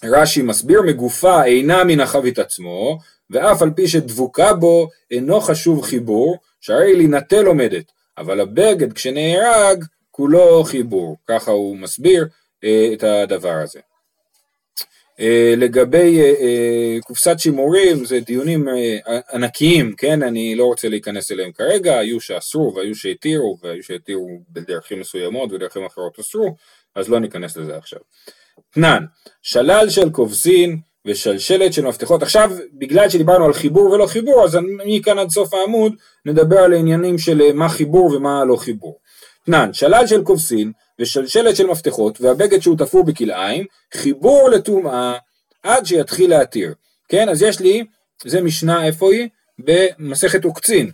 רש"י 0.04 0.42
מסביר 0.42 0.82
מגופה 0.82 1.44
אינה 1.44 1.84
מן 1.84 2.00
החבית 2.00 2.38
עצמו, 2.38 2.98
ואף 3.30 3.62
על 3.62 3.70
פי 3.70 3.88
שדבוקה 3.88 4.54
בו 4.54 4.88
אינו 5.10 5.40
חשוב 5.40 5.82
חיבור, 5.82 6.36
שהרי 6.60 6.96
לינטל 6.96 7.46
עומדת, 7.46 7.84
אבל 8.18 8.40
הבגד 8.40 8.92
כשנהרג 8.92 9.84
כולו 10.10 10.64
חיבור, 10.64 11.16
ככה 11.26 11.50
הוא 11.50 11.76
מסביר 11.76 12.26
את 12.94 13.02
הדבר 13.02 13.54
הזה. 13.62 13.80
אה, 15.20 15.54
לגבי 15.56 16.20
אה, 16.20 16.34
אה, 16.40 16.98
קופסת 17.00 17.38
שימורים 17.38 18.04
זה 18.04 18.20
דיונים 18.20 18.68
ענקיים, 19.32 19.92
כן, 19.96 20.22
אני 20.22 20.54
לא 20.54 20.64
רוצה 20.64 20.88
להיכנס 20.88 21.32
אליהם 21.32 21.52
כרגע, 21.52 21.98
היו 21.98 22.20
שאסרו 22.20 22.74
והיו 22.74 22.94
שהתירו 22.94 23.58
והיו 23.62 23.82
שהתירו 23.82 24.28
בדרכים 24.50 25.00
מסוימות 25.00 25.52
ודרכים 25.52 25.84
אחרות 25.84 26.18
אסרו, 26.18 26.56
אז 26.94 27.08
לא 27.08 27.20
ניכנס 27.20 27.56
לזה 27.56 27.76
עכשיו. 27.76 27.98
תנן, 28.70 29.04
שלל 29.42 29.90
של 29.90 30.10
כובסין 30.10 30.78
ושלשלת 31.06 31.72
של 31.72 31.86
מפתחות. 31.86 32.22
עכשיו, 32.22 32.50
בגלל 32.72 33.08
שדיברנו 33.08 33.44
על 33.44 33.52
חיבור 33.52 33.90
ולא 33.90 34.06
חיבור, 34.06 34.44
אז 34.44 34.58
מכאן 34.86 35.18
עד 35.18 35.28
סוף 35.28 35.54
העמוד 35.54 35.94
נדבר 36.26 36.58
על 36.58 36.72
העניינים 36.72 37.18
של 37.18 37.52
מה 37.52 37.68
חיבור 37.68 38.04
ומה 38.06 38.44
לא 38.44 38.56
חיבור. 38.56 38.98
תנן, 39.46 39.72
שלל 39.72 40.06
של 40.06 40.24
כובסין 40.24 40.72
ושלשלת 40.98 41.56
של 41.56 41.66
מפתחות 41.66 42.20
והבגד 42.20 42.60
שהוא 42.60 42.78
תפור 42.78 43.04
בכלאיים, 43.04 43.64
חיבור 43.94 44.48
לטומאה 44.50 45.18
עד 45.62 45.86
שיתחיל 45.86 46.30
להתיר. 46.30 46.74
כן, 47.08 47.28
אז 47.28 47.42
יש 47.42 47.60
לי, 47.60 47.84
זה 48.24 48.40
משנה 48.40 48.86
איפה 48.86 49.12
היא? 49.12 49.28
במסכת 49.58 50.44
עוקצין. 50.44 50.90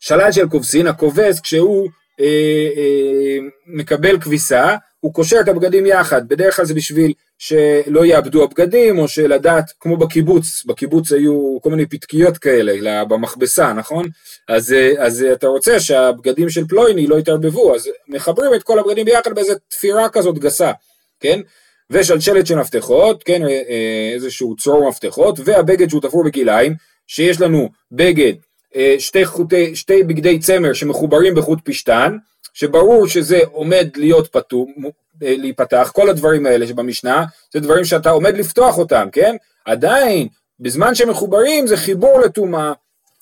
שלל 0.00 0.32
של 0.32 0.48
כובסין, 0.48 0.86
הכובס 0.86 1.40
כשהוא 1.40 1.88
אה, 2.20 2.68
אה, 2.76 3.38
מקבל 3.66 4.20
כביסה, 4.20 4.76
הוא 5.00 5.14
קושר 5.14 5.40
את 5.40 5.48
הבגדים 5.48 5.86
יחד, 5.86 6.28
בדרך 6.28 6.56
כלל 6.56 6.64
זה 6.64 6.74
בשביל 6.74 7.12
שלא 7.38 8.04
יאבדו 8.04 8.44
הבגדים, 8.44 8.98
או 8.98 9.08
שלדעת, 9.08 9.64
כמו 9.80 9.96
בקיבוץ, 9.96 10.64
בקיבוץ 10.64 11.12
היו 11.12 11.58
כל 11.62 11.70
מיני 11.70 11.86
פתקיות 11.86 12.38
כאלה 12.38 13.04
במכבסה, 13.04 13.72
נכון? 13.72 14.06
אז, 14.48 14.72
אה, 14.72 14.92
אז 14.98 15.26
אתה 15.32 15.46
רוצה 15.46 15.80
שהבגדים 15.80 16.50
של 16.50 16.66
פלויני 16.66 17.06
לא 17.06 17.18
יתערבבו, 17.18 17.74
אז 17.74 17.88
מחברים 18.08 18.54
את 18.54 18.62
כל 18.62 18.78
הבגדים 18.78 19.04
ביחד 19.04 19.34
באיזה 19.34 19.52
תפירה 19.68 20.08
כזאת 20.08 20.38
גסה, 20.38 20.72
כן? 21.20 21.40
ושלשלת 21.90 22.46
של 22.46 22.54
מפתחות, 22.54 23.22
כן, 23.22 23.42
איזשהו 24.14 24.56
צרור 24.56 24.88
מפתחות, 24.88 25.38
והבגד 25.44 25.90
שהוא 25.90 26.02
תפור 26.02 26.24
בכליים, 26.24 26.74
שיש 27.06 27.40
לנו 27.40 27.68
בגד 27.92 28.32
אה, 28.76 28.94
שתי, 28.98 29.26
חוטי, 29.26 29.76
שתי 29.76 30.02
בגדי 30.02 30.38
צמר 30.38 30.72
שמחוברים 30.72 31.34
בחוט 31.34 31.58
פשטן, 31.64 32.16
שברור 32.54 33.08
שזה 33.08 33.40
עומד 33.52 33.88
להיות 33.96 34.28
פתום, 34.32 34.74
אה, 35.22 35.34
להיפתח, 35.38 35.90
כל 35.94 36.08
הדברים 36.08 36.46
האלה 36.46 36.66
שבמשנה, 36.66 37.24
זה 37.52 37.60
דברים 37.60 37.84
שאתה 37.84 38.10
עומד 38.10 38.36
לפתוח 38.36 38.78
אותם, 38.78 39.08
כן? 39.12 39.36
עדיין, 39.64 40.28
בזמן 40.60 40.94
שהם 40.94 41.10
מחוברים 41.10 41.66
זה 41.66 41.76
חיבור 41.76 42.20
לטומאה. 42.20 42.72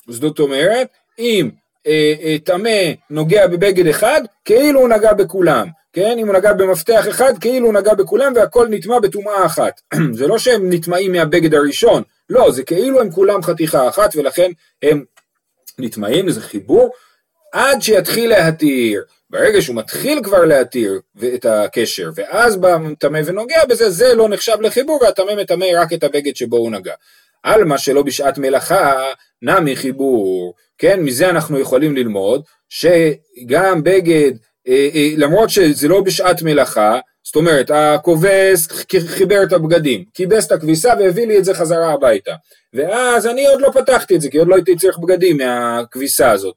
זאת 0.09 0.39
אומרת, 0.39 0.89
אם 1.19 1.51
אה, 1.87 2.37
טמא 2.45 2.93
נוגע 3.11 3.47
בבגד 3.47 3.87
אחד, 3.87 4.21
כאילו 4.45 4.81
הוא 4.81 4.89
נגע 4.89 5.13
בכולם, 5.13 5.69
כן? 5.93 6.19
אם 6.19 6.27
הוא 6.27 6.37
נגע 6.37 6.53
במפתח 6.53 7.09
אחד, 7.09 7.39
כאילו 7.39 7.67
הוא 7.67 7.75
נגע 7.75 7.95
בכולם 7.95 8.33
והכל 8.37 8.67
נטמע 8.71 8.99
בטומאה 8.99 9.47
אחת. 9.47 9.81
זה 10.19 10.27
לא 10.27 10.39
שהם 10.39 10.73
נטמעים 10.73 11.13
מהבגד 11.13 11.55
הראשון, 11.55 12.03
לא, 12.31 12.51
זה 12.51 12.63
כאילו 12.63 13.01
הם 13.01 13.11
כולם 13.11 13.43
חתיכה 13.43 13.89
אחת 13.89 14.17
ולכן 14.17 14.51
הם 14.83 15.05
נטמעים, 15.79 16.31
זה 16.31 16.41
חיבור, 16.41 16.91
עד 17.53 17.83
שיתחיל 17.83 18.31
להתיר. 18.31 19.03
ברגע 19.31 19.63
שהוא 19.63 19.77
מתחיל 19.77 20.21
כבר 20.23 20.45
להתיר 20.45 21.01
את 21.35 21.47
הקשר, 21.47 22.11
ואז 22.15 22.57
בא 22.57 22.77
טמא 22.99 23.21
ונוגע 23.25 23.65
בזה, 23.65 23.91
זה 23.91 24.15
לא 24.15 24.29
נחשב 24.29 24.57
לחיבור, 24.61 24.99
והטמא 25.03 25.35
מטמא 25.35 25.67
רק 25.75 25.93
את 25.93 26.05
הבגד 26.05 26.37
שבו 26.37 26.57
הוא 26.57 26.71
נגע. 26.71 26.95
על 27.43 27.65
מה 27.65 27.79
שלא 27.79 28.03
בשעת 28.03 28.39
מלאכה, 28.39 29.05
נמי 29.43 29.77
חיבור. 29.77 30.55
כן, 30.79 31.01
מזה 31.01 31.31
אנחנו 31.31 31.59
יכולים 31.59 31.97
ללמוד, 31.97 32.43
שגם 32.69 33.83
בגד, 33.83 34.33
אה, 34.69 34.89
אה, 34.95 35.09
למרות 35.17 35.51
שזה 35.51 35.89
לא 35.89 36.01
בשעת 36.01 36.43
מלאכה, 36.43 36.99
זאת 37.25 37.37
אומרת, 37.37 37.71
הכובס 37.75 38.69
חיבר 39.07 39.43
את 39.43 39.53
הבגדים, 39.53 40.05
כיבס 40.15 40.47
את 40.47 40.53
הכביסה 40.53 40.93
והביא 40.99 41.27
לי 41.27 41.39
את 41.39 41.45
זה 41.45 41.55
חזרה 41.55 41.93
הביתה. 41.93 42.35
ואז 42.75 43.27
אני 43.27 43.47
עוד 43.47 43.61
לא 43.61 43.71
פתחתי 43.71 44.17
את 44.17 44.21
זה, 44.21 44.31
כי 44.31 44.39
עוד 44.39 44.49
לא 44.49 44.55
הייתי 44.55 44.77
צריך 44.77 44.99
בגדים 44.99 45.37
מהכביסה 45.37 46.31
הזאת, 46.31 46.57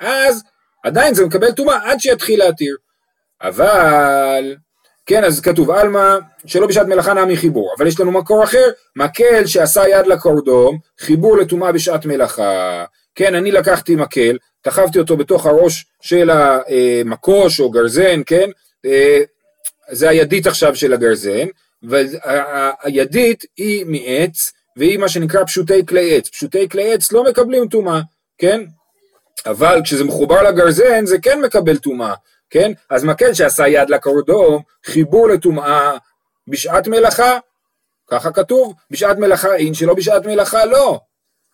אז 0.00 0.42
עדיין 0.82 1.14
זה 1.14 1.26
מקבל 1.26 1.52
טומאה 1.52 1.90
עד 1.90 2.00
שיתחיל 2.00 2.38
להתיר. 2.38 2.76
אבל, 3.42 4.56
כן, 5.06 5.24
אז 5.24 5.40
כתוב, 5.40 5.70
עלמא, 5.70 6.18
שלא 6.46 6.66
בשעת 6.66 6.86
מלאכה 6.86 7.14
נעמי 7.14 7.36
חיבור, 7.36 7.74
אבל 7.78 7.86
יש 7.86 8.00
לנו 8.00 8.12
מקור 8.12 8.44
אחר, 8.44 8.70
מקל 8.96 9.46
שעשה 9.46 9.88
יד 9.88 10.06
לקורדום, 10.06 10.78
חיבור 11.00 11.36
לטומאה 11.36 11.72
בשעת 11.72 12.06
מלאכה. 12.06 12.84
כן, 13.14 13.34
אני 13.34 13.52
לקחתי 13.52 13.96
מקל, 13.96 14.36
תחבתי 14.62 14.98
אותו 14.98 15.16
בתוך 15.16 15.46
הראש 15.46 15.86
של 16.02 16.30
המקוש 16.30 17.60
או 17.60 17.70
גרזן, 17.70 18.22
כן, 18.26 18.50
אה, 18.86 19.20
זה 19.90 20.08
הידית 20.08 20.46
עכשיו 20.46 20.76
של 20.76 20.92
הגרזן, 20.92 21.46
והידית 21.82 23.44
היא 23.56 23.86
מעץ, 23.86 24.52
והיא 24.76 24.98
מה 24.98 25.08
שנקרא 25.08 25.44
פשוטי 25.44 25.86
כלי 25.86 26.16
עץ. 26.16 26.28
פשוטי 26.28 26.68
כלי 26.68 26.92
עץ 26.92 27.12
לא 27.12 27.24
מקבלים 27.24 27.68
טומאה, 27.68 28.00
כן? 28.38 28.60
אבל 29.46 29.80
כשזה 29.84 30.04
מחובר 30.04 30.42
לגרזן 30.42 31.06
זה 31.06 31.18
כן 31.22 31.40
מקבל 31.40 31.76
טומאה, 31.76 32.14
כן? 32.50 32.72
אז 32.90 33.04
מקל 33.04 33.34
שעשה 33.34 33.68
יד 33.68 33.90
לקורדום, 33.90 34.62
חיבור 34.86 35.28
לטומאה 35.28 35.96
בשעת 36.48 36.88
מלאכה, 36.88 37.38
ככה 38.10 38.30
כתוב, 38.32 38.74
בשעת 38.90 39.18
מלאכה 39.18 39.54
אין, 39.54 39.74
שלא 39.74 39.94
בשעת 39.94 40.26
מלאכה 40.26 40.64
לא. 40.64 41.00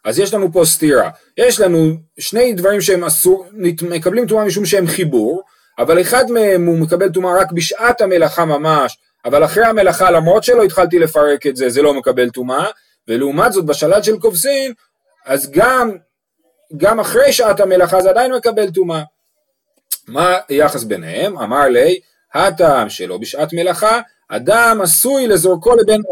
אז 0.04 0.18
יש 0.18 0.34
לנו 0.34 0.52
פה 0.52 0.64
סתירה. 0.64 1.10
יש 1.36 1.60
לנו 1.60 1.92
שני 2.18 2.52
דברים 2.52 2.80
שהם 2.80 3.04
אסור, 3.04 3.46
מקבלים 3.82 4.26
טומאה 4.26 4.44
משום 4.44 4.64
שהם 4.66 4.86
חיבור, 4.86 5.42
אבל 5.78 6.00
אחד 6.00 6.30
מהם 6.30 6.66
הוא 6.66 6.78
מקבל 6.78 7.08
טומאה 7.08 7.40
רק 7.40 7.52
בשעת 7.52 8.00
המלאכה 8.00 8.44
ממש, 8.44 8.98
אבל 9.24 9.44
אחרי 9.44 9.64
המלאכה 9.64 10.10
למרות 10.10 10.44
שלא 10.44 10.62
התחלתי 10.62 10.98
לפרק 10.98 11.46
את 11.46 11.56
זה, 11.56 11.68
זה 11.68 11.82
לא 11.82 11.94
מקבל 11.94 12.30
טומאה, 12.30 12.66
ולעומת 13.08 13.52
זאת 13.52 13.64
בשלט 13.64 14.04
של 14.04 14.18
כובסין, 14.18 14.72
אז 15.26 15.50
גם, 15.50 15.90
גם 16.76 17.00
אחרי 17.00 17.32
שעת 17.32 17.60
המלאכה 17.60 18.00
זה 18.00 18.10
עדיין 18.10 18.34
מקבל 18.34 18.70
טומאה. 18.70 19.02
מה 20.08 20.38
היחס 20.48 20.84
ביניהם? 20.84 21.38
אמר 21.38 21.68
לי, 21.68 22.00
הטעם 22.34 22.90
שלו 22.90 23.18
בשעת 23.18 23.52
מלאכה, 23.52 24.00
אדם 24.28 24.80
עשוי 24.82 25.26
לזורקו 25.26 25.76
לבין... 25.76 26.02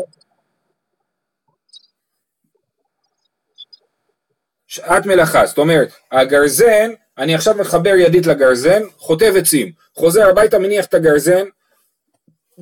שעת 4.67 5.07
מלאכה, 5.07 5.47
זאת 5.47 5.59
אומרת, 5.59 5.89
הגרזן, 6.13 6.91
אני 7.19 7.35
עכשיו 7.35 7.55
מחבר 7.55 7.95
ידית 7.95 8.27
לגרזן, 8.27 8.83
חוטב 8.99 9.35
עצים, 9.39 9.73
חוזר 9.95 10.29
הביתה, 10.29 10.59
מניח 10.59 10.85
את 10.85 10.95
הגרזן 10.95 11.45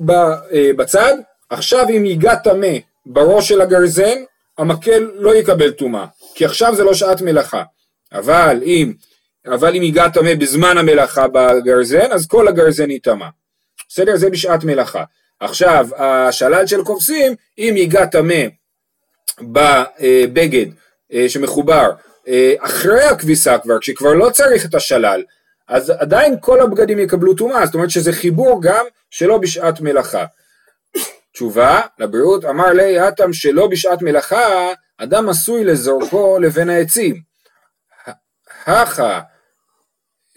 אה, 0.09 0.71
בצד, 0.77 1.13
עכשיו 1.49 1.85
אם 1.89 2.05
ייגע 2.05 2.35
טמא 2.35 2.77
בראש 3.05 3.47
של 3.49 3.61
הגרזן, 3.61 4.23
המקל 4.57 5.11
לא 5.13 5.35
יקבל 5.35 5.71
טומאה, 5.71 6.05
כי 6.35 6.45
עכשיו 6.45 6.75
זה 6.75 6.83
לא 6.83 6.93
שעת 6.93 7.21
מלאכה. 7.21 7.63
אבל 8.13 8.61
אם, 8.65 8.93
אבל 9.45 9.75
אם 9.75 9.83
ייגע 9.83 10.09
טמא 10.09 10.35
בזמן 10.35 10.77
המלאכה 10.77 11.27
בגרזן, 11.27 12.11
אז 12.11 12.27
כל 12.27 12.47
הגרזן 12.47 12.91
ייטמא. 12.91 13.27
בסדר? 13.89 14.15
זה 14.15 14.29
בשעת 14.29 14.63
מלאכה. 14.63 15.03
עכשיו, 15.39 15.87
השלל 15.97 16.67
של 16.67 16.83
כובסים, 16.83 17.35
אם 17.57 17.73
ייגע 17.77 18.05
טמא 18.05 18.45
בבגד 19.41 20.65
אה, 21.13 21.29
שמחובר 21.29 21.91
אה, 22.27 22.53
אחרי 22.59 23.03
הכביסה 23.03 23.57
כבר, 23.57 23.79
כשכבר 23.79 24.13
לא 24.13 24.29
צריך 24.29 24.65
את 24.65 24.75
השלל, 24.75 25.23
אז 25.67 25.89
עדיין 25.89 26.35
כל 26.39 26.61
הבגדים 26.61 26.99
יקבלו 26.99 27.33
טומאה, 27.33 27.65
זאת 27.65 27.75
אומרת 27.75 27.89
שזה 27.89 28.13
חיבור 28.13 28.61
גם 28.61 28.85
שלא 29.09 29.37
בשעת 29.37 29.81
מלאכה. 29.81 30.25
תשובה 31.33 31.81
לבריאות, 31.99 32.45
אמר 32.45 32.73
לי 32.73 32.99
הטם 32.99 33.33
שלא 33.33 33.67
בשעת 33.67 34.01
מלאכה, 34.01 34.73
אדם 34.97 35.29
עשוי 35.29 35.63
לזורקו 35.63 36.39
לבין 36.39 36.69
העצים. 36.69 37.32
הכה 38.67 39.21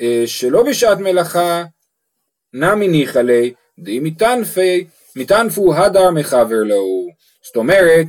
אה, 0.01 0.23
שלא 0.27 0.63
בשעת 0.63 0.99
מלאכה, 0.99 1.65
נמי 2.53 2.89
ניחא 2.89 3.19
לי, 3.19 3.53
די 3.79 4.01
מטנפי, 4.01 4.87
מטנפו 5.17 5.75
הדר 5.75 6.11
מחבר 6.11 6.63
לו. 6.65 7.07
זאת 7.43 7.57
אומרת, 7.57 8.07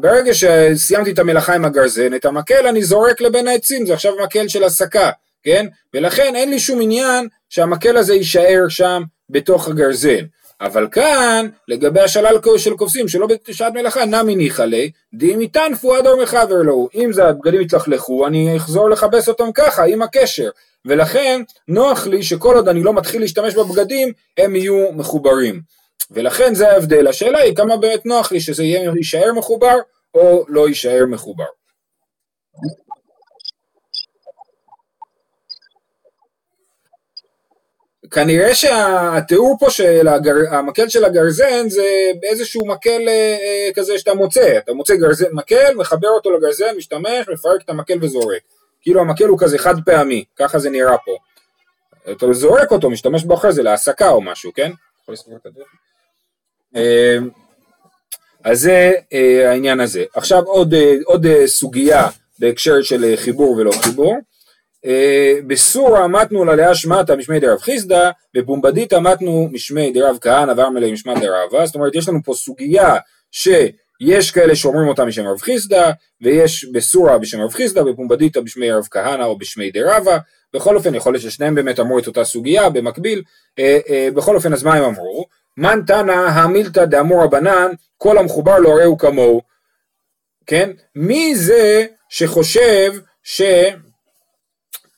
ברגע 0.00 0.32
שסיימתי 0.34 1.10
את 1.10 1.18
המלאכה 1.18 1.54
עם 1.54 1.64
הגרזן, 1.64 2.14
את 2.14 2.24
המקל 2.24 2.66
אני 2.66 2.82
זורק 2.82 3.20
לבין 3.20 3.48
העצים, 3.48 3.86
זה 3.86 3.94
עכשיו 3.94 4.12
מקל 4.24 4.48
של 4.48 4.64
הסקה, 4.64 5.10
כן? 5.42 5.66
ולכן 5.94 6.36
אין 6.36 6.50
לי 6.50 6.58
שום 6.58 6.80
עניין 6.82 7.28
שהמקל 7.48 7.96
הזה 7.96 8.14
יישאר 8.14 8.68
שם 8.68 9.02
בתוך 9.30 9.68
הגרזן. 9.68 10.24
אבל 10.60 10.88
כאן, 10.92 11.48
לגבי 11.68 12.00
השלל 12.00 12.36
של 12.56 12.76
כובסים 12.76 13.08
שלא 13.08 13.26
בשעת 13.48 13.72
מלאכה, 13.72 14.04
נמי 14.04 14.36
ניחא 14.36 14.62
ליה, 14.62 14.88
דאם 15.14 15.40
יטנפו 15.40 15.96
אור 15.96 16.22
מחבר 16.22 16.62
לו. 16.62 16.88
אם 16.94 17.12
זה 17.12 17.24
הבגדים 17.24 17.60
יתלכלכו, 17.60 18.26
אני 18.26 18.56
אחזור 18.56 18.90
לכבס 18.90 19.28
אותם 19.28 19.52
ככה, 19.54 19.84
עם 19.84 20.02
הקשר. 20.02 20.50
ולכן, 20.84 21.42
נוח 21.68 22.06
לי 22.06 22.22
שכל 22.22 22.54
עוד 22.54 22.68
אני 22.68 22.82
לא 22.82 22.92
מתחיל 22.92 23.20
להשתמש 23.20 23.54
בבגדים, 23.54 24.12
הם 24.38 24.56
יהיו 24.56 24.92
מחוברים. 24.92 25.60
ולכן 26.10 26.54
זה 26.54 26.70
ההבדל. 26.70 27.06
השאלה 27.06 27.38
היא 27.38 27.54
כמה 27.54 27.76
באמת 27.76 28.06
נוח 28.06 28.32
לי 28.32 28.40
שזה 28.40 28.64
יישאר 28.64 29.32
מחובר 29.32 29.76
או 30.14 30.44
לא 30.48 30.68
יישאר 30.68 31.04
מחובר. 31.08 31.44
כנראה 38.10 38.54
שהתיאור 38.54 39.56
פה 39.60 39.70
של 39.70 40.08
הגר... 40.08 40.34
המקל 40.50 40.88
של 40.88 41.04
הגרזן 41.04 41.68
זה 41.68 42.10
באיזשהו 42.20 42.66
מקל 42.66 43.08
אה, 43.08 43.36
אה, 43.40 43.72
כזה 43.74 43.98
שאתה 43.98 44.14
מוצא, 44.14 44.58
אתה 44.58 44.72
מוצא 44.72 44.94
גרזן, 44.94 45.26
מקל, 45.32 45.74
מחבר 45.76 46.08
אותו 46.08 46.30
לגרזן, 46.30 46.76
משתמש, 46.76 47.28
מפרק 47.32 47.62
את 47.64 47.70
המקל 47.70 47.98
וזורק. 48.00 48.42
כאילו 48.82 49.00
המקל 49.00 49.24
הוא 49.24 49.38
כזה 49.38 49.58
חד 49.58 49.74
פעמי, 49.84 50.24
ככה 50.36 50.58
זה 50.58 50.70
נראה 50.70 50.96
פה. 50.98 51.16
אתה 52.12 52.32
זורק 52.32 52.70
אותו, 52.70 52.90
משתמש 52.90 53.24
בו 53.24 53.34
אחרי 53.34 53.52
זה 53.52 53.62
להעסקה 53.62 54.10
או 54.10 54.20
משהו, 54.20 54.52
כן? 54.54 54.72
אה, 56.76 57.16
אז 58.44 58.60
זה 58.60 58.92
אה, 59.12 59.50
העניין 59.50 59.80
הזה. 59.80 60.04
עכשיו 60.14 60.42
עוד, 60.44 60.74
אה, 60.74 60.94
עוד 61.04 61.26
סוגיה 61.46 62.08
בהקשר 62.38 62.82
של 62.82 63.16
חיבור 63.16 63.50
ולא 63.50 63.72
חיבור. 63.72 64.16
בסורה 65.46 66.08
מתנו 66.08 66.44
ללאה 66.44 66.74
שמטה 66.74 67.16
משמי 67.16 67.40
דרב 67.40 67.58
חיסדא, 67.58 68.10
בפומבדיתא 68.34 68.98
מתנו 69.00 69.48
משמי 69.52 69.92
דרב 69.92 70.18
כהנא 70.20 70.52
ואמר 70.56 70.80
ליה 70.80 70.92
משמע 70.92 71.14
דרבה, 71.14 71.66
זאת 71.66 71.74
אומרת 71.74 71.94
יש 71.94 72.08
לנו 72.08 72.18
פה 72.24 72.34
סוגיה 72.34 72.96
ש... 73.30 73.48
יש 74.00 74.30
כאלה 74.30 74.56
שאומרים 74.56 74.88
אותם 74.88 75.06
בשם 75.06 75.26
רב 75.26 75.40
חיסדא, 75.40 75.90
ויש 76.20 76.64
בסורה 76.64 77.18
בשם 77.18 77.40
רב 77.40 77.50
חיסדא, 77.50 77.82
בפומבדיתא 77.82 78.40
בשמי 78.40 78.72
רב 78.72 78.86
כהנא 78.90 79.24
או 79.24 79.38
בשמי 79.38 79.70
די 79.70 79.82
רבא, 79.82 80.18
בכל 80.54 80.76
אופן 80.76 80.94
יכול 80.94 81.12
להיות 81.12 81.22
ששניהם 81.22 81.54
באמת 81.54 81.80
אמרו 81.80 81.98
את 81.98 82.06
אותה 82.06 82.24
סוגיה 82.24 82.70
במקביל, 82.70 83.22
אה, 83.58 83.78
אה, 83.88 84.08
בכל 84.14 84.36
אופן 84.36 84.52
אז 84.52 84.62
מה 84.62 84.74
הם 84.74 84.84
אמרו? 84.84 85.26
מן 85.56 85.80
תנא 85.86 86.12
המילתא 86.12 86.84
דאמור 86.84 87.22
רבנן 87.24 87.70
כל 87.98 88.18
המחובר 88.18 88.58
לא 88.58 88.68
ראו 88.68 88.98
כמוהו, 88.98 89.42
כן? 90.46 90.70
מי 90.94 91.34
זה 91.36 91.86
שחושב 92.08 92.92
ש... 93.22 93.42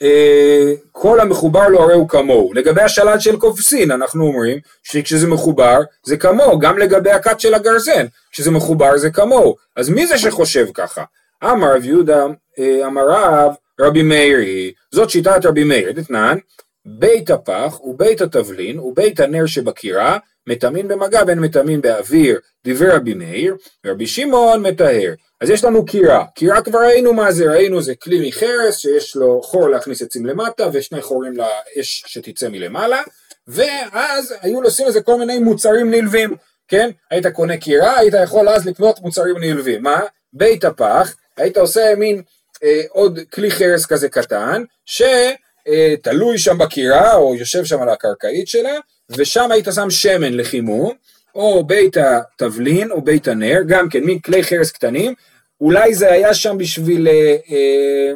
אה, 0.02 0.72
כל 0.92 1.20
המחובר 1.20 1.68
לו 1.68 1.82
הרי 1.82 1.94
הוא 1.94 2.08
כמוהו. 2.08 2.52
לגבי 2.54 2.82
השלט 2.82 3.20
של 3.20 3.36
קופסין 3.36 3.90
אנחנו 3.90 4.26
אומרים 4.26 4.58
שכשזה 4.82 5.26
מחובר 5.26 5.80
זה 6.06 6.16
כמוהו, 6.16 6.58
גם 6.58 6.78
לגבי 6.78 7.10
הכת 7.10 7.40
של 7.40 7.54
הגרזן, 7.54 8.06
כשזה 8.32 8.50
מחובר 8.50 8.96
זה 8.96 9.10
כמוהו. 9.10 9.56
אז 9.76 9.88
מי 9.88 10.06
זה 10.06 10.18
שחושב 10.18 10.66
ככה? 10.74 11.04
אמר 11.44 11.74
רב 11.76 11.84
יהודה, 11.84 12.26
אה, 12.58 12.86
אמר 12.86 13.02
רב, 13.08 13.52
רבי 13.80 14.02
מאיר 14.02 14.38
היא, 14.38 14.72
זאת 14.90 15.10
שיטת 15.10 15.46
רבי 15.46 15.64
מאיר, 15.64 15.92
דתנן, 15.92 16.38
בית 16.86 17.30
הפח 17.30 17.80
ובית 17.84 18.20
התבלין 18.20 18.78
ובית 18.78 19.20
הנר 19.20 19.46
שבקירה 19.46 20.18
מטמין 20.46 20.88
במגע 20.88 21.20
ואין 21.26 21.38
מטמין 21.38 21.80
באוויר, 21.80 22.38
דברי 22.66 22.88
רבי 22.88 23.14
מאיר, 23.14 23.56
ורבי 23.86 24.06
שמעון 24.06 24.62
מטהר. 24.62 25.14
אז 25.40 25.50
יש 25.50 25.64
לנו 25.64 25.84
קירה, 25.84 26.24
קירה 26.34 26.62
כבר 26.62 26.78
ראינו 26.78 27.12
מה 27.12 27.32
זה, 27.32 27.50
ראינו 27.50 27.82
זה 27.82 27.94
כלי 27.94 28.28
מחרס 28.28 28.78
שיש 28.78 29.16
לו 29.16 29.42
חור 29.42 29.68
להכניס 29.68 30.02
עצים 30.02 30.26
למטה 30.26 30.68
ושני 30.72 31.02
חורים 31.02 31.32
לאש 31.36 32.04
שתצא 32.06 32.48
מלמעלה, 32.48 33.02
ואז 33.48 34.34
היו 34.40 34.62
עושים 34.62 34.86
לזה 34.86 35.00
כל 35.00 35.18
מיני 35.18 35.38
מוצרים 35.38 35.90
נלווים, 35.90 36.36
כן? 36.68 36.90
היית 37.10 37.26
קונה 37.26 37.56
קירה, 37.56 37.98
היית 37.98 38.14
יכול 38.24 38.48
אז 38.48 38.66
לקנות 38.66 39.00
מוצרים 39.00 39.38
נלווים, 39.38 39.82
מה? 39.82 40.00
בית 40.32 40.64
הפח, 40.64 41.14
היית 41.36 41.56
עושה 41.56 41.94
מין 41.98 42.22
אה, 42.64 42.82
עוד 42.88 43.18
כלי 43.34 43.50
חרס 43.50 43.86
כזה 43.86 44.08
קטן, 44.08 44.62
שתלוי 44.86 46.38
שם 46.38 46.58
בקירה 46.58 47.14
או 47.14 47.34
יושב 47.34 47.64
שם 47.64 47.82
על 47.82 47.88
הקרקעית 47.88 48.48
שלה, 48.48 48.78
ושם 49.10 49.50
היית 49.50 49.66
שם 49.74 49.90
שמן 49.90 50.34
לחימום, 50.34 50.92
או 51.34 51.64
בית 51.64 51.96
התבלין 51.96 52.90
או 52.90 53.02
בית 53.02 53.28
הנר, 53.28 53.58
גם 53.66 53.88
כן 53.88 54.00
מכלי 54.02 54.44
חרס 54.44 54.70
קטנים, 54.70 55.14
אולי 55.60 55.94
זה 55.94 56.12
היה 56.12 56.34
שם 56.34 56.58
בשביל, 56.58 57.08
אה, 57.08 57.36
אה, 57.50 58.12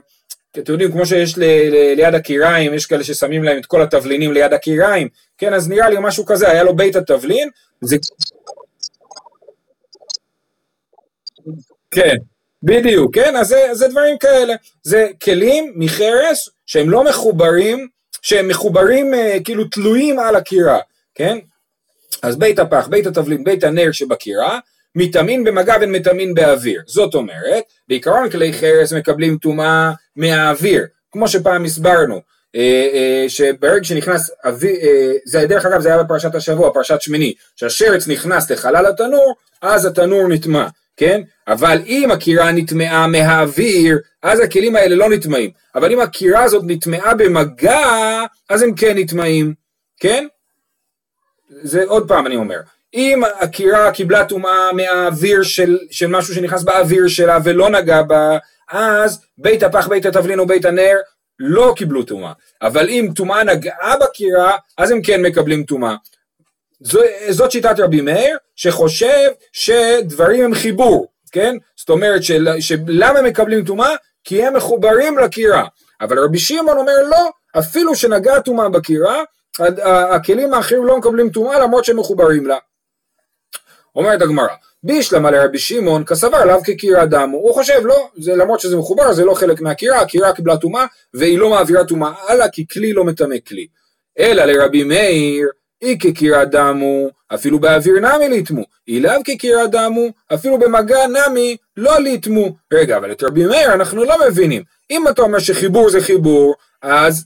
אתם 0.52 0.72
יודעים, 0.72 0.92
כמו 0.92 1.06
שיש 1.06 1.38
ל, 1.38 1.44
ל, 1.44 1.94
ליד 1.94 2.14
הקיריים, 2.14 2.74
יש 2.74 2.86
כאלה 2.86 3.04
ששמים 3.04 3.44
להם 3.44 3.58
את 3.58 3.66
כל 3.66 3.82
התבלינים 3.82 4.32
ליד 4.32 4.52
הקיריים, 4.52 5.08
כן, 5.38 5.54
אז 5.54 5.68
נראה 5.68 5.90
לי 5.90 5.96
משהו 6.00 6.26
כזה, 6.26 6.50
היה 6.50 6.62
לו 6.62 6.76
בית 6.76 6.96
התבלין, 6.96 7.48
זה... 7.80 7.96
כן, 11.90 12.16
בדיוק, 12.62 13.14
כן, 13.14 13.36
אז 13.36 13.48
זה, 13.48 13.68
זה 13.72 13.88
דברים 13.88 14.18
כאלה, 14.18 14.54
זה 14.82 15.08
כלים 15.22 15.72
מחרס 15.76 16.48
שהם 16.66 16.90
לא 16.90 17.04
מחוברים, 17.04 17.88
שהם 18.26 18.48
מחוברים 18.48 19.14
אה, 19.14 19.36
כאילו 19.44 19.64
תלויים 19.64 20.18
על 20.18 20.36
הקירה, 20.36 20.78
כן? 21.14 21.38
אז 22.22 22.38
בית 22.38 22.58
הפח, 22.58 22.86
בית 22.86 23.06
התבלין, 23.06 23.44
בית 23.44 23.64
הנר 23.64 23.92
שבקירה, 23.92 24.58
מטמין 24.94 25.44
במגע 25.44 25.78
בין 25.78 25.92
מטמין 25.92 26.34
באוויר. 26.34 26.82
זאת 26.86 27.14
אומרת, 27.14 27.64
בעיקרון 27.88 28.30
כלי 28.30 28.52
חרס 28.52 28.92
מקבלים 28.92 29.38
טומאה 29.38 29.92
מהאוויר, 30.16 30.86
כמו 31.12 31.28
שפעם 31.28 31.64
הסברנו, 31.64 32.20
אה, 32.56 32.88
אה, 32.94 33.24
שברגע 33.28 33.84
שנכנס 33.84 34.30
אוויר, 34.44 34.76
זה 35.24 35.46
דרך 35.46 35.66
אגב 35.66 35.80
זה 35.80 35.88
היה 35.88 36.02
בפרשת 36.02 36.34
השבוע, 36.34 36.72
פרשת 36.74 37.00
שמיני, 37.00 37.34
שהשרץ 37.56 38.08
נכנס 38.08 38.50
לחלל 38.50 38.86
התנור, 38.86 39.34
אז 39.62 39.86
התנור 39.86 40.28
נטמע, 40.28 40.66
כן? 40.96 41.20
אבל 41.48 41.82
אם 41.86 42.10
הקירה 42.10 42.52
נטמעה 42.52 43.06
מהאוויר, 43.06 43.98
אז 44.22 44.40
הכלים 44.40 44.76
האלה 44.76 44.96
לא 44.96 45.10
נטמעים. 45.10 45.50
אבל 45.74 45.92
אם 45.92 46.00
הקירה 46.00 46.42
הזאת 46.42 46.62
נטמעה 46.66 47.14
במגע, 47.14 48.22
אז 48.48 48.62
הם 48.62 48.74
כן 48.74 48.98
נטמעים, 48.98 49.54
כן? 50.00 50.26
זה 51.48 51.84
עוד 51.86 52.08
פעם 52.08 52.26
אני 52.26 52.36
אומר, 52.36 52.60
אם 52.94 53.22
הקירה 53.40 53.92
קיבלה 53.92 54.24
טומאה 54.24 54.72
מהאוויר 54.72 55.42
של, 55.42 55.78
של 55.90 56.06
משהו 56.06 56.34
שנכנס 56.34 56.62
באוויר 56.62 57.08
שלה 57.08 57.38
ולא 57.44 57.70
נגע 57.70 58.02
בה, 58.02 58.38
אז 58.70 59.24
בית 59.38 59.62
הפח, 59.62 59.88
בית 59.88 60.06
התבלין 60.06 60.38
או 60.38 60.46
בית 60.46 60.64
הנר 60.64 60.96
לא 61.38 61.72
קיבלו 61.76 62.02
טומאה. 62.02 62.32
אבל 62.62 62.88
אם 62.88 63.08
טומאה 63.14 63.44
נגעה 63.44 63.94
בקירה, 64.00 64.56
אז 64.78 64.90
הם 64.90 65.02
כן 65.02 65.22
מקבלים 65.22 65.64
טומאה. 65.64 65.94
זו, 66.80 67.00
זאת 67.30 67.50
שיטת 67.50 67.80
רבי 67.80 68.00
מאיר, 68.00 68.36
שחושב 68.56 69.30
שדברים 69.52 70.44
הם 70.44 70.54
חיבור, 70.54 71.06
כן? 71.32 71.56
זאת 71.76 71.90
אומרת, 71.90 72.22
של, 72.22 72.48
שלמה 72.60 73.22
מקבלים 73.22 73.64
טומאה? 73.64 73.94
כי 74.24 74.44
הם 74.44 74.56
מחוברים 74.56 75.18
לקירה. 75.18 75.64
אבל 76.00 76.18
רבי 76.18 76.38
שמעון 76.38 76.78
אומר 76.78 77.02
לא, 77.10 77.30
אפילו 77.58 77.94
שנגעה 77.94 78.40
טומאה 78.40 78.68
בקירה, 78.68 79.22
הכלים 80.14 80.54
האחרים 80.54 80.86
לא 80.86 80.98
מקבלים 80.98 81.30
טומאה 81.30 81.58
למרות 81.58 81.84
שהם 81.84 81.98
מחוברים 81.98 82.46
לה. 82.46 82.56
אומרת 83.96 84.22
הגמרא, 84.22 84.54
בישלמה 84.82 85.30
לרבי 85.30 85.58
שמעון 85.58 86.04
כסבר 86.04 86.44
לאו 86.44 86.64
כקירה 86.64 87.06
דמו, 87.06 87.36
הוא 87.36 87.54
חושב 87.54 87.80
לא, 87.84 88.08
זה, 88.16 88.36
למרות 88.36 88.60
שזה 88.60 88.76
מחובר 88.76 89.12
זה 89.12 89.24
לא 89.24 89.34
חלק 89.34 89.60
מהקירה, 89.60 90.00
הקירה 90.00 90.32
קיבלה 90.32 90.56
טומאה 90.56 90.86
והיא 91.14 91.38
לא 91.38 91.50
מעבירה 91.50 91.84
טומאה 91.84 92.12
הלאה 92.28 92.48
כי 92.48 92.66
כלי 92.68 92.92
לא 92.92 93.04
מטמא 93.04 93.36
כלי. 93.48 93.66
אלא 94.18 94.44
לרבי 94.44 94.84
מאיר 94.84 95.48
אי 95.82 95.98
כקירה 96.00 96.44
דמו, 96.44 97.08
אפילו 97.34 97.58
באוויר 97.58 97.94
נמי 98.00 98.28
ליטמו, 98.28 98.62
אי 98.88 99.00
לאו 99.00 99.12
כקירה 99.24 99.66
דמו, 99.66 100.08
אפילו 100.34 100.58
במגע 100.58 101.06
נמי 101.06 101.56
לא 101.76 102.00
ליטמו. 102.00 102.56
רגע, 102.72 102.96
אבל 102.96 103.12
את 103.12 103.22
רבי 103.22 103.46
מאיר 103.46 103.74
אנחנו 103.74 104.04
לא 104.04 104.16
מבינים. 104.28 104.62
אם 104.90 105.08
אתה 105.08 105.22
אומר 105.22 105.38
שחיבור 105.38 105.90
זה 105.90 106.00
חיבור, 106.00 106.54
אז 106.82 107.24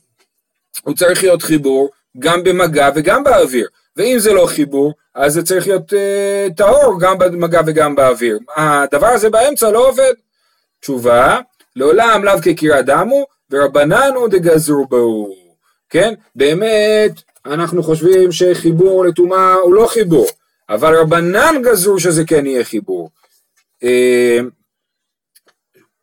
הוא 0.82 0.94
צריך 0.94 1.22
להיות 1.22 1.42
חיבור 1.42 1.88
גם 2.18 2.44
במגע 2.44 2.90
וגם 2.94 3.24
באוויר. 3.24 3.68
ואם 3.96 4.18
זה 4.18 4.32
לא 4.32 4.46
חיבור, 4.46 4.94
אז 5.14 5.32
זה 5.32 5.42
צריך 5.42 5.66
להיות 5.66 5.94
אה, 5.94 6.46
טהור 6.56 7.00
גם 7.00 7.18
במגע 7.18 7.60
וגם 7.66 7.94
באוויר. 7.94 8.38
הדבר 8.56 9.06
הזה 9.06 9.30
באמצע 9.30 9.70
לא 9.70 9.88
עובד. 9.88 10.12
תשובה, 10.80 11.38
לעולם 11.76 12.24
לאו 12.24 12.34
כקירה 12.42 12.82
דמו, 12.82 13.26
ורבנן 13.50 14.10
הוא 14.14 14.28
דגזרו 14.28 14.86
בו. 14.86 15.28
כן? 15.90 16.14
באמת, 16.36 17.22
אנחנו 17.46 17.82
חושבים 17.82 18.32
שחיבור 18.32 19.04
לטומאה 19.04 19.54
הוא 19.54 19.74
לא 19.74 19.86
חיבור, 19.86 20.26
אבל 20.68 20.96
רבנן 20.96 21.62
גזרו 21.62 22.00
שזה 22.00 22.24
כן 22.24 22.46
יהיה 22.46 22.64
חיבור. 22.64 23.10
אה, 23.84 24.38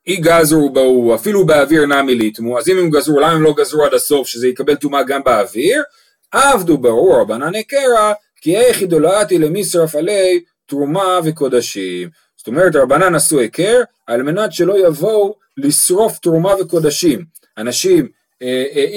אי 0.08 0.16
גזרו 0.16 0.70
בו, 0.70 1.16
אפילו 1.16 1.46
באוויר 1.46 1.86
נמי 1.86 2.16
ליטמו, 2.16 2.60
אז 2.60 2.70
אם 2.70 2.78
הם 2.78 2.90
גזרו, 2.90 3.20
למה 3.20 3.32
הם 3.32 3.42
לא 3.42 3.54
גזרו 3.58 3.86
עד 3.86 3.94
הסוף 3.94 4.28
שזה 4.28 4.48
יקבל 4.48 4.76
טומאה 4.76 5.04
גם 5.04 5.24
באוויר? 5.24 5.84
עבדו 6.32 6.78
ברור 6.78 7.22
רבנן 7.22 7.62
קרא, 7.62 8.14
כי 8.42 8.58
איך 8.58 8.84
דולעתי 8.84 9.38
למשרף 9.38 9.96
עלי 9.96 10.44
תרומה 10.66 11.20
וקודשים. 11.24 12.10
זאת 12.38 12.48
אומרת 12.48 12.76
רבנן 12.76 13.16
עשו 13.16 13.40
היכר 13.40 13.82
על 14.08 14.24
מנת 14.24 14.54
שלא 14.54 14.88
יבואו 14.88 15.36
לשרוף 15.58 16.18
תרומה 16.20 16.54
וקודשים. 16.62 17.26
אנשים 17.58 18.08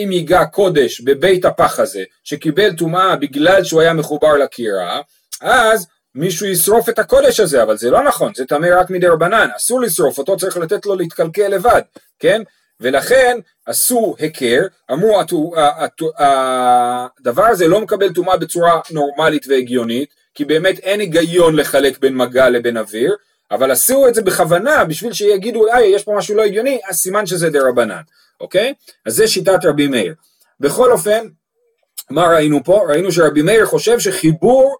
אם 0.04 0.08
ייגע 0.12 0.44
קודש 0.44 1.00
בבית 1.00 1.44
הפח 1.44 1.78
הזה 1.78 2.02
שקיבל 2.24 2.72
טומאה 2.76 3.16
בגלל 3.16 3.64
שהוא 3.64 3.80
היה 3.80 3.92
מחובר 3.92 4.36
לקירה 4.36 5.00
אז 5.40 5.86
מישהו 6.14 6.46
ישרוף 6.46 6.88
את 6.88 6.98
הקודש 6.98 7.40
הזה 7.40 7.62
אבל 7.62 7.76
זה 7.76 7.90
לא 7.90 8.04
נכון 8.04 8.32
זה 8.34 8.44
טמא 8.44 8.68
רק 8.80 8.90
מדי 8.90 9.06
רבנן 9.06 9.48
אסור 9.56 9.80
לשרוף 9.80 10.18
אותו 10.18 10.36
צריך 10.36 10.56
לתת 10.56 10.86
לו 10.86 10.94
להתקלקל 10.94 11.48
לבד 11.48 11.82
כן? 12.18 12.42
ולכן 12.80 13.38
עשו 13.66 14.14
היכר, 14.18 14.60
אמרו 14.92 15.20
הדבר 16.18 17.44
הזה 17.44 17.68
לא 17.68 17.80
מקבל 17.80 18.12
טומאה 18.12 18.36
בצורה 18.36 18.80
נורמלית 18.90 19.46
והגיונית, 19.48 20.14
כי 20.34 20.44
באמת 20.44 20.78
אין 20.78 21.00
היגיון 21.00 21.56
לחלק 21.56 21.98
בין 21.98 22.16
מגע 22.16 22.48
לבין 22.48 22.76
אוויר, 22.76 23.16
אבל 23.50 23.70
עשו 23.70 24.08
את 24.08 24.14
זה 24.14 24.22
בכוונה 24.22 24.84
בשביל 24.84 25.12
שיגידו, 25.12 25.68
אה, 25.68 25.84
יש 25.84 26.04
פה 26.04 26.14
משהו 26.16 26.36
לא 26.36 26.42
הגיוני, 26.42 26.80
אז 26.88 26.96
סימן 26.96 27.26
שזה 27.26 27.50
דה 27.50 27.68
רבנן, 27.68 28.00
אוקיי? 28.40 28.74
אז 29.06 29.14
זה 29.14 29.28
שיטת 29.28 29.64
רבי 29.64 29.86
מאיר. 29.86 30.14
בכל 30.60 30.92
אופן, 30.92 31.26
מה 32.10 32.26
ראינו 32.26 32.64
פה? 32.64 32.84
ראינו 32.88 33.12
שרבי 33.12 33.42
מאיר 33.42 33.66
חושב 33.66 33.98
שחיבור 33.98 34.76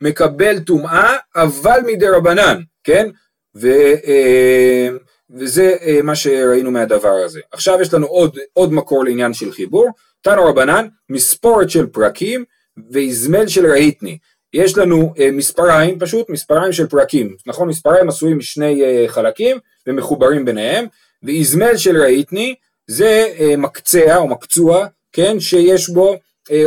מקבל 0.00 0.58
טומאה, 0.58 1.16
אבל 1.36 1.80
מדי 1.86 2.08
רבנן, 2.08 2.60
כן? 2.84 3.08
ו... 3.56 3.68
אה, 4.06 4.88
וזה 5.30 5.76
אה, 5.82 6.02
מה 6.02 6.16
שראינו 6.16 6.70
מהדבר 6.70 7.14
הזה. 7.24 7.40
עכשיו 7.52 7.80
יש 7.80 7.94
לנו 7.94 8.06
עוד, 8.06 8.38
עוד 8.52 8.72
מקור 8.72 9.04
לעניין 9.04 9.34
של 9.34 9.52
חיבור, 9.52 9.88
תנו 10.22 10.44
רבנן, 10.44 10.88
מספורת 11.10 11.70
של 11.70 11.86
פרקים 11.86 12.44
ואזמל 12.90 13.46
של 13.48 13.66
רהיטני. 13.66 14.18
יש 14.54 14.78
לנו 14.78 15.14
אה, 15.18 15.30
מספריים, 15.32 15.98
פשוט 15.98 16.30
מספריים 16.30 16.72
של 16.72 16.86
פרקים, 16.86 17.36
נכון? 17.46 17.68
מספריים 17.68 18.08
עשויים 18.08 18.38
משני 18.38 18.84
אה, 18.84 19.04
חלקים 19.08 19.56
ומחוברים 19.86 20.44
ביניהם, 20.44 20.86
ואזמל 21.22 21.76
של 21.76 21.96
רהיטני 21.96 22.54
זה 22.86 23.26
אה, 23.38 23.56
מקצע 23.56 24.16
או 24.16 24.28
מקצוע, 24.28 24.86
כן? 25.12 25.40
שיש 25.40 25.88
בו, 25.88 26.16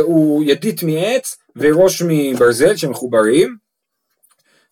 הוא 0.00 0.44
ידית 0.44 0.82
מעץ 0.82 1.36
וראש 1.56 2.02
מברזל 2.06 2.76
שמחוברים. 2.76 3.56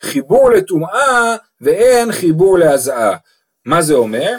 חיבור 0.02 0.50
לטומאה 0.50 1.36
ואין 1.60 2.12
חיבור 2.12 2.58
להזעה. 2.58 3.16
מה 3.66 3.82
זה 3.82 3.94
אומר? 3.94 4.32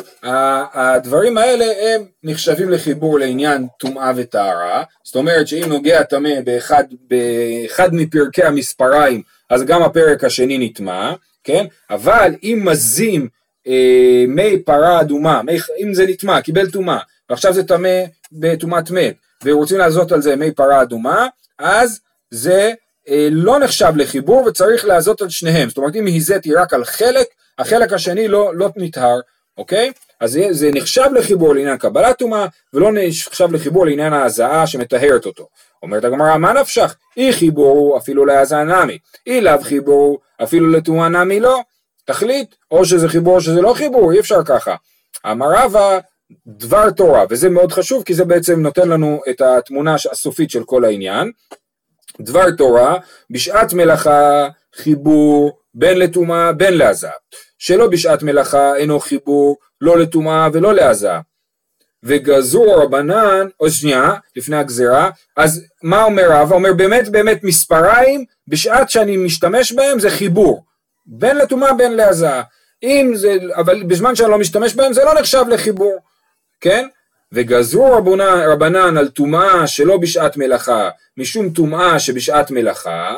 הדברים 0.74 1.38
האלה 1.38 1.66
הם 1.66 2.06
נחשבים 2.24 2.70
לחיבור 2.70 3.20
לעניין 3.20 3.68
טומאה 3.80 4.12
וטהרה, 4.16 4.84
זאת 5.04 5.16
אומרת 5.16 5.48
שאם 5.48 5.66
נוגע 5.68 6.04
טמא 6.04 6.42
באחד, 6.44 6.84
באחד 7.10 7.90
מפרקי 7.94 8.44
המספריים 8.44 9.22
אז 9.50 9.64
גם 9.64 9.84
הפרק 9.84 10.24
השני 10.24 10.58
נטמע, 10.58 11.14
כן? 11.44 11.66
אבל 11.90 12.36
אם 12.44 12.62
מזים 12.66 13.28
אה, 13.68 14.26
מי 14.28 14.60
פרה 14.60 15.02
אדומה, 15.02 15.42
מי, 15.44 15.58
אם 15.80 15.94
זה 15.94 16.06
נטמע, 16.08 16.42
קיבל 16.42 16.70
טומאה, 16.70 17.00
ועכשיו 17.30 17.54
זה 17.54 17.64
טמא 17.64 18.04
בטומאת 18.32 18.92
מת, 18.92 19.16
ורוצים 19.44 19.78
לעזות 19.78 20.12
על 20.12 20.22
זה 20.22 20.36
מי 20.36 20.52
פרה 20.52 20.82
אדומה, 20.82 21.28
אז 21.60 22.00
זה 22.32 22.74
אה, 23.10 23.28
לא 23.32 23.60
נחשב 23.60 23.94
לחיבור 23.96 24.44
וצריך 24.44 24.86
לעזות 24.86 25.22
על 25.22 25.30
שניהם, 25.30 25.70
זאת 25.70 25.78
אומרת 25.78 25.96
אם 25.96 26.06
היזיתי 26.06 26.54
רק 26.54 26.74
על 26.74 26.86
חלק, 26.86 27.28
החלק 27.60 27.94
השני 27.94 28.28
לא, 28.28 28.56
לא 28.56 28.70
נטהר, 28.76 29.20
אוקיי? 29.58 29.92
אז 30.20 30.32
זה, 30.32 30.48
זה 30.52 30.70
נחשב 30.74 31.10
לחיבור 31.16 31.56
לעניין 31.56 31.78
קבלת 31.78 32.18
טומאה, 32.18 32.46
ולא 32.74 32.90
נחשב 32.94 33.52
לחיבור 33.52 33.86
לעניין 33.86 34.14
ההזעה 34.14 34.68
שמטהרת 34.68 35.26
אותו. 35.26 35.48
אומרת 35.84 36.04
הגמרא, 36.04 36.38
מה 36.38 36.54
נפשך? 36.54 36.96
אי 37.18 37.34
חיבור 37.34 37.98
אפילו 37.98 38.26
להזעה 38.26 38.64
נמי, 38.64 38.98
אי 39.28 39.42
לאו 39.42 39.62
חיבור 39.62 40.20
אפילו 40.44 40.72
לטומאה 40.72 41.10
נמי 41.10 41.40
לא. 41.40 41.62
תחליט, 42.06 42.56
או 42.72 42.86
שזה 42.86 43.10
חיבור 43.10 43.36
או 43.36 43.42
שזה 43.42 43.62
לא 43.62 43.74
חיבור, 43.74 44.12
אי 44.12 44.20
אפשר 44.20 44.44
ככה. 44.46 44.76
אמר 45.32 45.48
רבא, 45.56 46.00
דבר 46.48 46.90
תורה, 46.90 47.26
וזה 47.30 47.50
מאוד 47.50 47.72
חשוב 47.72 48.04
כי 48.04 48.14
זה 48.14 48.26
בעצם 48.26 48.62
נותן 48.62 48.90
לנו 48.90 49.22
את 49.30 49.42
התמונה 49.42 49.96
הסופית 50.12 50.50
של 50.50 50.64
כל 50.64 50.86
העניין. 50.86 51.32
דבר 52.22 52.52
תורה, 52.52 52.98
בשעת 53.30 53.74
מלאכה 53.74 54.48
חיבור 54.76 55.58
בין 55.74 56.00
לטומאה 56.00 56.54
בין 56.54 56.78
להזעה, 56.78 57.12
שלא 57.58 57.88
בשעת 57.88 58.24
מלאכה 58.24 58.76
אינו 58.76 59.00
חיבור 59.00 59.58
לא 59.82 60.00
לטומאה 60.00 60.48
ולא 60.54 60.74
להזעה. 60.74 61.22
וגזרו 62.04 62.76
רבנן, 62.76 63.48
או 63.60 63.70
שנייה, 63.70 64.14
לפני 64.36 64.58
הגזירה, 64.58 65.10
אז 65.38 65.66
מה 65.84 66.04
אומר 66.04 66.32
רבא? 66.32 66.56
אומר 66.56 66.74
באמת 66.74 67.10
באמת 67.10 67.44
מספריים, 67.44 68.26
בשעת 68.48 68.90
שאני 68.90 69.18
משתמש 69.18 69.72
בהם 69.72 70.00
זה 70.00 70.10
חיבור, 70.10 70.64
בין 71.06 71.38
לטומאה 71.38 71.74
בין 71.74 71.94
להזעה. 71.94 72.44
אם 72.84 73.12
זה, 73.16 73.38
אבל 73.56 73.84
בזמן 73.84 74.16
שאני 74.16 74.32
לא 74.32 74.38
משתמש 74.40 74.74
בהם 74.74 74.94
זה 74.94 75.04
לא 75.04 75.14
נחשב 75.20 75.44
לחיבור, 75.50 75.98
כן? 76.62 76.88
וגזרו 77.32 77.92
רבנן, 77.92 78.42
רבנן 78.48 78.98
על 78.98 79.08
טומאה 79.08 79.68
שלא 79.68 79.98
בשעת 79.98 80.38
מלאכה, 80.38 80.90
משום 81.18 81.50
טומאה 81.50 82.00
שבשעת 82.00 82.52
מלאכה, 82.52 83.16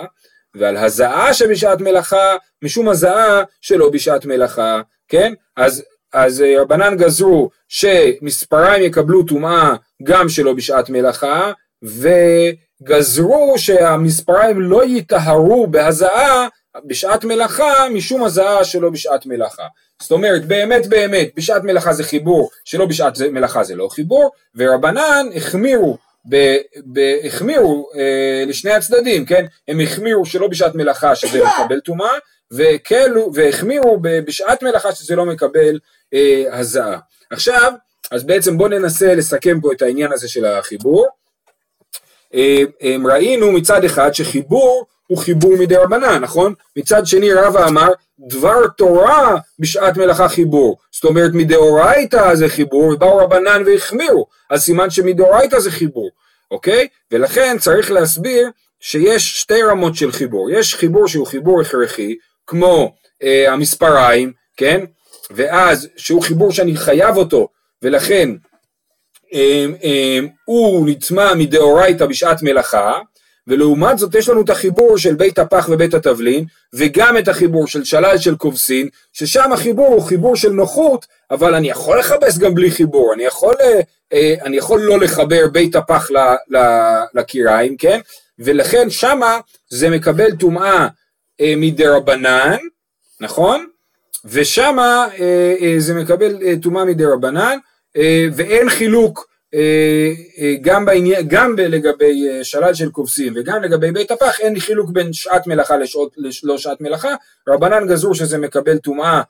ועל 0.56 0.78
הזעה 0.78 1.34
שבשעת 1.34 1.82
מלאכה, 1.82 2.36
משום 2.62 2.90
הזעה 2.90 3.44
שלא 3.62 3.90
בשעת 3.90 4.26
מלאכה, 4.26 4.82
כן? 5.08 5.34
אז, 5.58 5.84
אז 6.14 6.42
אה, 6.42 6.62
רבנן 6.62 6.98
גזרו 6.98 7.50
שמספריים 7.68 8.84
יקבלו 8.84 9.24
טומאה 9.24 9.74
גם 10.04 10.30
שלא 10.30 10.54
בשעת 10.54 10.90
מלאכה, 10.90 11.52
וגזרו 11.84 13.54
שהמספריים 13.58 14.62
לא 14.62 14.86
יטהרו 14.86 15.68
בהזעה 15.68 16.48
בשעת 16.86 17.24
מלאכה 17.24 17.90
משום 17.94 18.24
הזעה 18.24 18.64
שלא 18.64 18.90
בשעת 18.90 19.26
מלאכה. 19.26 19.66
זאת 20.02 20.12
אומרת 20.12 20.46
באמת 20.46 20.88
באמת 20.88 21.30
בשעת 21.36 21.64
מלאכה 21.64 21.94
זה 21.94 22.04
חיבור 22.04 22.50
שלא 22.66 22.86
בשעת 22.86 23.14
מלאכה 23.32 23.64
זה 23.64 23.76
לא 23.76 23.88
חיבור 23.92 24.32
ורבנן 24.56 25.28
החמירו 25.36 25.98
החמירו 27.26 27.90
אה, 27.96 28.44
לשני 28.48 28.72
הצדדים, 28.72 29.26
כן? 29.26 29.46
הם 29.68 29.80
החמירו 29.80 30.26
שלא 30.26 30.48
בשעת 30.48 30.76
מלאכה 30.76 31.16
שזה 31.16 31.40
מקבל 31.44 31.80
טומאה, 31.80 32.18
והחמירו 33.34 34.00
בשעת 34.02 34.64
מלאכה 34.64 34.96
שזה 34.96 35.16
לא 35.16 35.26
מקבל 35.26 35.80
אה, 36.14 36.44
הזעה. 36.52 37.00
עכשיו, 37.32 37.74
אז 38.12 38.24
בעצם 38.24 38.58
בואו 38.58 38.70
ננסה 38.70 39.16
לסכם 39.16 39.62
פה 39.62 39.74
את 39.74 39.82
העניין 39.82 40.12
הזה 40.12 40.30
של 40.30 40.46
החיבור. 40.46 41.08
אה, 42.34 42.64
אה, 42.84 42.96
ראינו 43.06 43.52
מצד 43.52 43.84
אחד 43.84 44.14
שחיבור 44.14 44.86
הוא 45.10 45.18
חיבור 45.18 45.58
מדי 45.60 45.76
רבנן, 45.76 46.20
נכון? 46.22 46.54
מצד 46.76 47.06
שני 47.06 47.34
רבא 47.34 47.68
אמר 47.68 47.88
דבר 48.20 48.68
תורה 48.68 49.38
בשעת 49.60 49.98
מלאכה 49.98 50.30
חיבור, 50.30 50.78
זאת 50.92 51.04
אומרת 51.04 51.32
מדאורייתא 51.34 52.36
זה 52.36 52.50
חיבור 52.50 52.84
ובאו 52.84 53.18
רבנן 53.18 53.64
והחמירו, 53.66 54.26
אז 54.50 54.62
סימן 54.62 54.90
שמדאורייתא 54.90 55.60
זה 55.60 55.72
חיבור, 55.72 56.10
אוקיי? 56.52 56.88
ולכן 57.12 57.58
צריך 57.60 57.92
להסביר 57.92 58.50
שיש 58.80 59.40
שתי 59.42 59.64
רמות 59.64 59.96
של 59.96 60.12
חיבור, 60.12 60.50
יש 60.52 60.76
חיבור 60.76 61.08
שהוא 61.08 61.28
חיבור 61.28 61.62
הכרחי, 61.62 62.16
כמו 62.48 62.94
אה, 63.24 63.54
המספריים, 63.54 64.32
כן? 64.58 64.86
ואז 65.32 65.88
שהוא 65.98 66.22
חיבור 66.22 66.52
שאני 66.52 66.78
חייב 66.78 67.18
אותו, 67.18 67.48
ולכן 67.82 68.30
אה, 69.34 69.66
אה, 69.84 70.20
הוא 70.46 70.90
נטמע 70.90 71.34
מדאורייתא 71.34 72.06
בשעת 72.06 72.44
מלאכה, 72.44 73.00
ולעומת 73.50 73.98
זאת 73.98 74.16
יש 74.16 74.30
לנו 74.30 74.42
את 74.42 74.50
החיבור 74.50 74.98
של 74.98 75.16
בית 75.16 75.40
הפח 75.40 75.70
ובית 75.72 75.94
התבלין, 75.94 76.46
וגם 76.74 77.18
את 77.18 77.28
החיבור 77.28 77.68
של 77.68 77.84
שלל 77.84 78.18
של 78.18 78.36
כובסין, 78.36 78.90
ששם 79.14 79.52
החיבור 79.54 79.88
הוא 79.88 80.02
חיבור 80.02 80.36
של 80.36 80.50
נוחות, 80.50 81.06
אבל 81.32 81.56
אני 81.56 81.70
יכול 81.70 82.00
לכבס 82.00 82.38
גם 82.38 82.56
בלי 82.56 82.72
חיבור, 82.72 83.14
אני 83.14 83.24
יכול, 83.24 83.56
אה, 83.62 83.80
אה, 84.14 84.36
אני 84.42 84.58
יכול 84.58 84.82
לא 84.82 85.00
לחבר 85.00 85.48
בית 85.52 85.76
הפח 85.76 86.10
לקיריים, 87.14 87.78
כן? 87.78 88.00
ולכן 88.40 88.90
שמה 88.90 89.40
זה 89.70 89.90
מקבל 89.90 90.32
טומאה 90.32 90.88
אה, 91.42 91.54
מדרבנן, 91.58 92.58
נכון? 93.20 93.66
ושמה 94.26 95.08
זה 95.78 95.94
מקבל 95.94 96.56
טומאה 96.62 96.86
מדרבנן, 96.86 97.58
ואין 98.34 98.70
חילוק 98.70 99.28
גם, 100.62 100.86
בעניין, 100.86 101.28
גם 101.28 101.56
לגבי 101.58 102.30
אה, 102.30 102.44
שלל 102.44 102.74
של 102.74 102.92
כובסים 102.92 103.34
וגם 103.36 103.64
לגבי 103.64 103.92
בית 103.92 104.12
הפח 104.12 104.40
אין 104.40 104.60
חילוק 104.60 104.90
בין 104.90 105.14
שעת 105.14 105.48
מלאכה 105.48 105.78
לשעות, 105.78 106.16
ללא 106.18 106.58
שעת 106.58 106.82
מלאכה, 106.82 107.16
רבנן 107.48 107.88
גזרו 107.88 108.16
שזה 108.16 108.38
מקבל 108.38 108.78
טומאה 108.78 109.22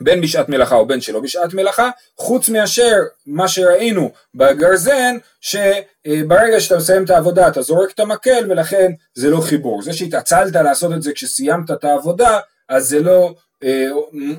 בין 0.00 0.20
בשעת 0.20 0.48
מלאכה 0.48 0.74
או 0.74 0.86
בין 0.86 1.00
שלא 1.00 1.20
בשעת 1.20 1.54
מלאכה, 1.54 1.90
חוץ 2.16 2.48
מאשר 2.48 2.96
מה 3.26 3.48
שראינו 3.48 4.10
בגרזן, 4.34 5.16
שברגע 5.40 6.60
שאתה 6.60 6.76
מסיים 6.76 7.04
את 7.04 7.10
העבודה 7.10 7.48
אתה 7.48 7.62
זורק 7.62 7.90
את 7.90 8.00
המקל 8.00 8.46
ולכן 8.50 8.92
זה 9.14 9.30
לא 9.30 9.40
חיבור. 9.40 9.82
זה 9.82 9.92
שהתעצלת 9.92 10.54
לעשות 10.54 10.92
את 10.92 11.02
זה 11.02 11.12
כשסיימת 11.12 11.70
את 11.70 11.84
העבודה, 11.84 12.38
אז 12.68 12.88
זה 12.88 13.00
לא 13.00 13.34
אה, 13.64 13.88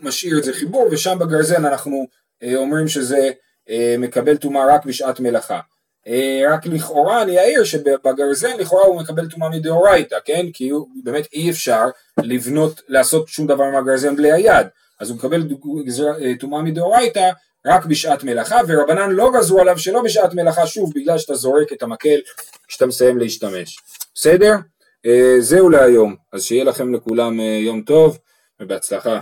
משאיר 0.02 0.38
את 0.38 0.44
זה 0.44 0.54
חיבור, 0.54 0.88
ושם 0.92 1.20
בגרזן 1.20 1.66
אנחנו 1.66 2.08
אה, 2.44 2.56
אומרים 2.56 2.88
שזה 2.88 3.18
אה, 3.18 3.32
מקבל 3.98 4.38
טומאה 4.38 4.76
רק 4.76 4.86
בשעת 4.86 5.20
מלאכה. 5.20 5.60
אה, 6.08 6.44
רק 6.54 6.66
לכאורה 6.66 7.22
אני 7.22 7.40
אעיר 7.40 7.64
שבגרזן 7.64 8.58
לכאורה 8.60 8.84
הוא 8.84 9.02
מקבל 9.02 9.30
טומאה 9.30 9.50
מדאורייתא, 9.50 10.18
כן? 10.26 10.46
כי 10.54 10.70
הוא 10.70 10.88
באמת 11.04 11.28
אי 11.34 11.50
אפשר 11.50 11.86
לבנות, 12.24 12.82
לעשות 12.88 13.28
שום 13.28 13.48
דבר 13.48 13.64
עם 13.64 13.76
הגרזן 13.76 14.16
בלי 14.16 14.32
היד, 14.32 14.68
אז 15.00 15.10
הוא 15.10 15.18
מקבל 15.18 15.48
אה, 16.22 16.32
טומאה 16.40 16.62
מדאורייתא 16.62 17.32
רק 17.66 17.86
בשעת 17.86 18.24
מלאכה, 18.24 18.60
ורבנן 18.68 19.12
לא 19.12 19.32
גזרו 19.34 19.60
עליו 19.60 19.80
שלא 19.80 20.02
בשעת 20.02 20.34
מלאכה 20.34 20.68
שוב, 20.68 20.92
בגלל 20.96 21.18
שאתה 21.18 21.36
זורק 21.36 21.74
את 21.74 21.84
המקל 21.84 22.20
כשאתה 22.68 22.86
מסיים 22.86 23.18
להשתמש. 23.18 23.80
בסדר? 24.16 24.56
זהו 25.40 25.70
להיום, 25.70 26.16
אז 26.34 26.44
שיהיה 26.44 26.64
לכם 26.64 26.94
לכולם 26.94 27.40
יום 27.40 27.82
טוב 27.82 28.18
ובהצלחה. 28.60 29.22